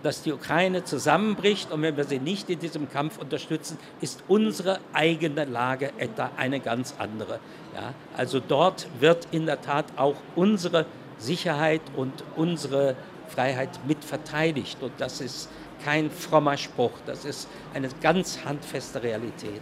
dass 0.02 0.24
die 0.24 0.32
Ukraine 0.32 0.84
zusammenbricht 0.84 1.72
und 1.72 1.82
wenn 1.82 1.96
wir 1.96 2.06
sie 2.06 2.20
nicht 2.20 2.50
in 2.50 2.58
diesem 2.58 2.90
Kampf 2.90 3.20
unterstützen, 3.20 3.78
ist 4.00 4.24
unsere 4.28 4.80
eigene 4.94 5.46
Lage 5.46 5.92
etwa 5.98 6.32
eine 6.38 6.60
ganz 6.60 6.96
andere. 6.98 7.40
Ja, 7.74 7.94
also 8.18 8.40
dort 8.40 8.88
wird 9.00 9.28
in 9.32 9.46
der 9.46 9.62
Tat 9.62 9.86
auch 9.96 10.16
unsere 10.36 10.86
Sicherheit 11.18 11.82
und 11.96 12.24
unsere 12.36 12.96
Freiheit 13.30 13.70
mit 13.88 14.04
verteidigt. 14.04 14.82
Und 14.82 14.92
das 14.98 15.22
ist 15.22 15.50
kein 15.84 16.12
frommer 16.12 16.58
Spruch, 16.58 16.92
das 17.06 17.26
ist 17.26 17.48
eine 17.74 17.90
ganz 18.02 18.40
handfeste 18.46 19.02
Realität. 19.02 19.62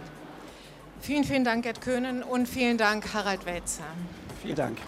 Vielen, 1.00 1.24
vielen 1.24 1.44
Dank, 1.44 1.64
Gerd 1.64 1.80
Köhnen, 1.80 2.22
und 2.22 2.46
vielen 2.46 2.76
Dank, 2.76 3.14
Harald 3.14 3.46
Welzer. 3.46 3.84
Vielen 4.42 4.56
Dank. 4.56 4.78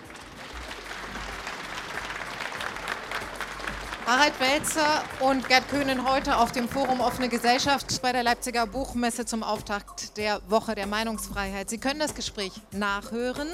Harald 4.07 4.39
Welzer 4.41 5.05
und 5.21 5.49
Gerd 5.49 5.69
Köhnen 5.69 6.09
heute 6.09 6.37
auf 6.37 6.51
dem 6.51 6.69
Forum 6.69 7.01
Offene 7.01 7.29
Gesellschaft 7.29 8.03
bei 8.03 8.11
der 8.13 8.25
Leipziger 8.25 8.67
Buchmesse 8.67 9.25
zum 9.25 9.45
Auftakt 9.45 10.17
der 10.17 10.41
Woche 10.49 10.75
der 10.75 10.89
Meinungsfreiheit. 10.89 11.71
Sie 11.71 11.79
können 11.79 12.01
das 12.01 12.15
Gespräch 12.15 12.53
nachhören 12.73 13.49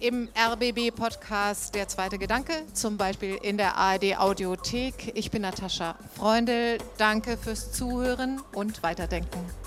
im 0.00 0.28
RBB-Podcast 0.36 1.74
Der 1.74 1.86
zweite 1.86 2.18
Gedanke, 2.18 2.54
zum 2.72 2.96
Beispiel 2.96 3.38
in 3.42 3.58
der 3.58 3.76
ARD 3.76 4.16
Audiothek. 4.18 5.12
Ich 5.14 5.30
bin 5.30 5.42
Natascha 5.42 5.96
Freundel. 6.16 6.78
Danke 6.96 7.36
fürs 7.36 7.72
Zuhören 7.72 8.40
und 8.54 8.82
Weiterdenken. 8.82 9.63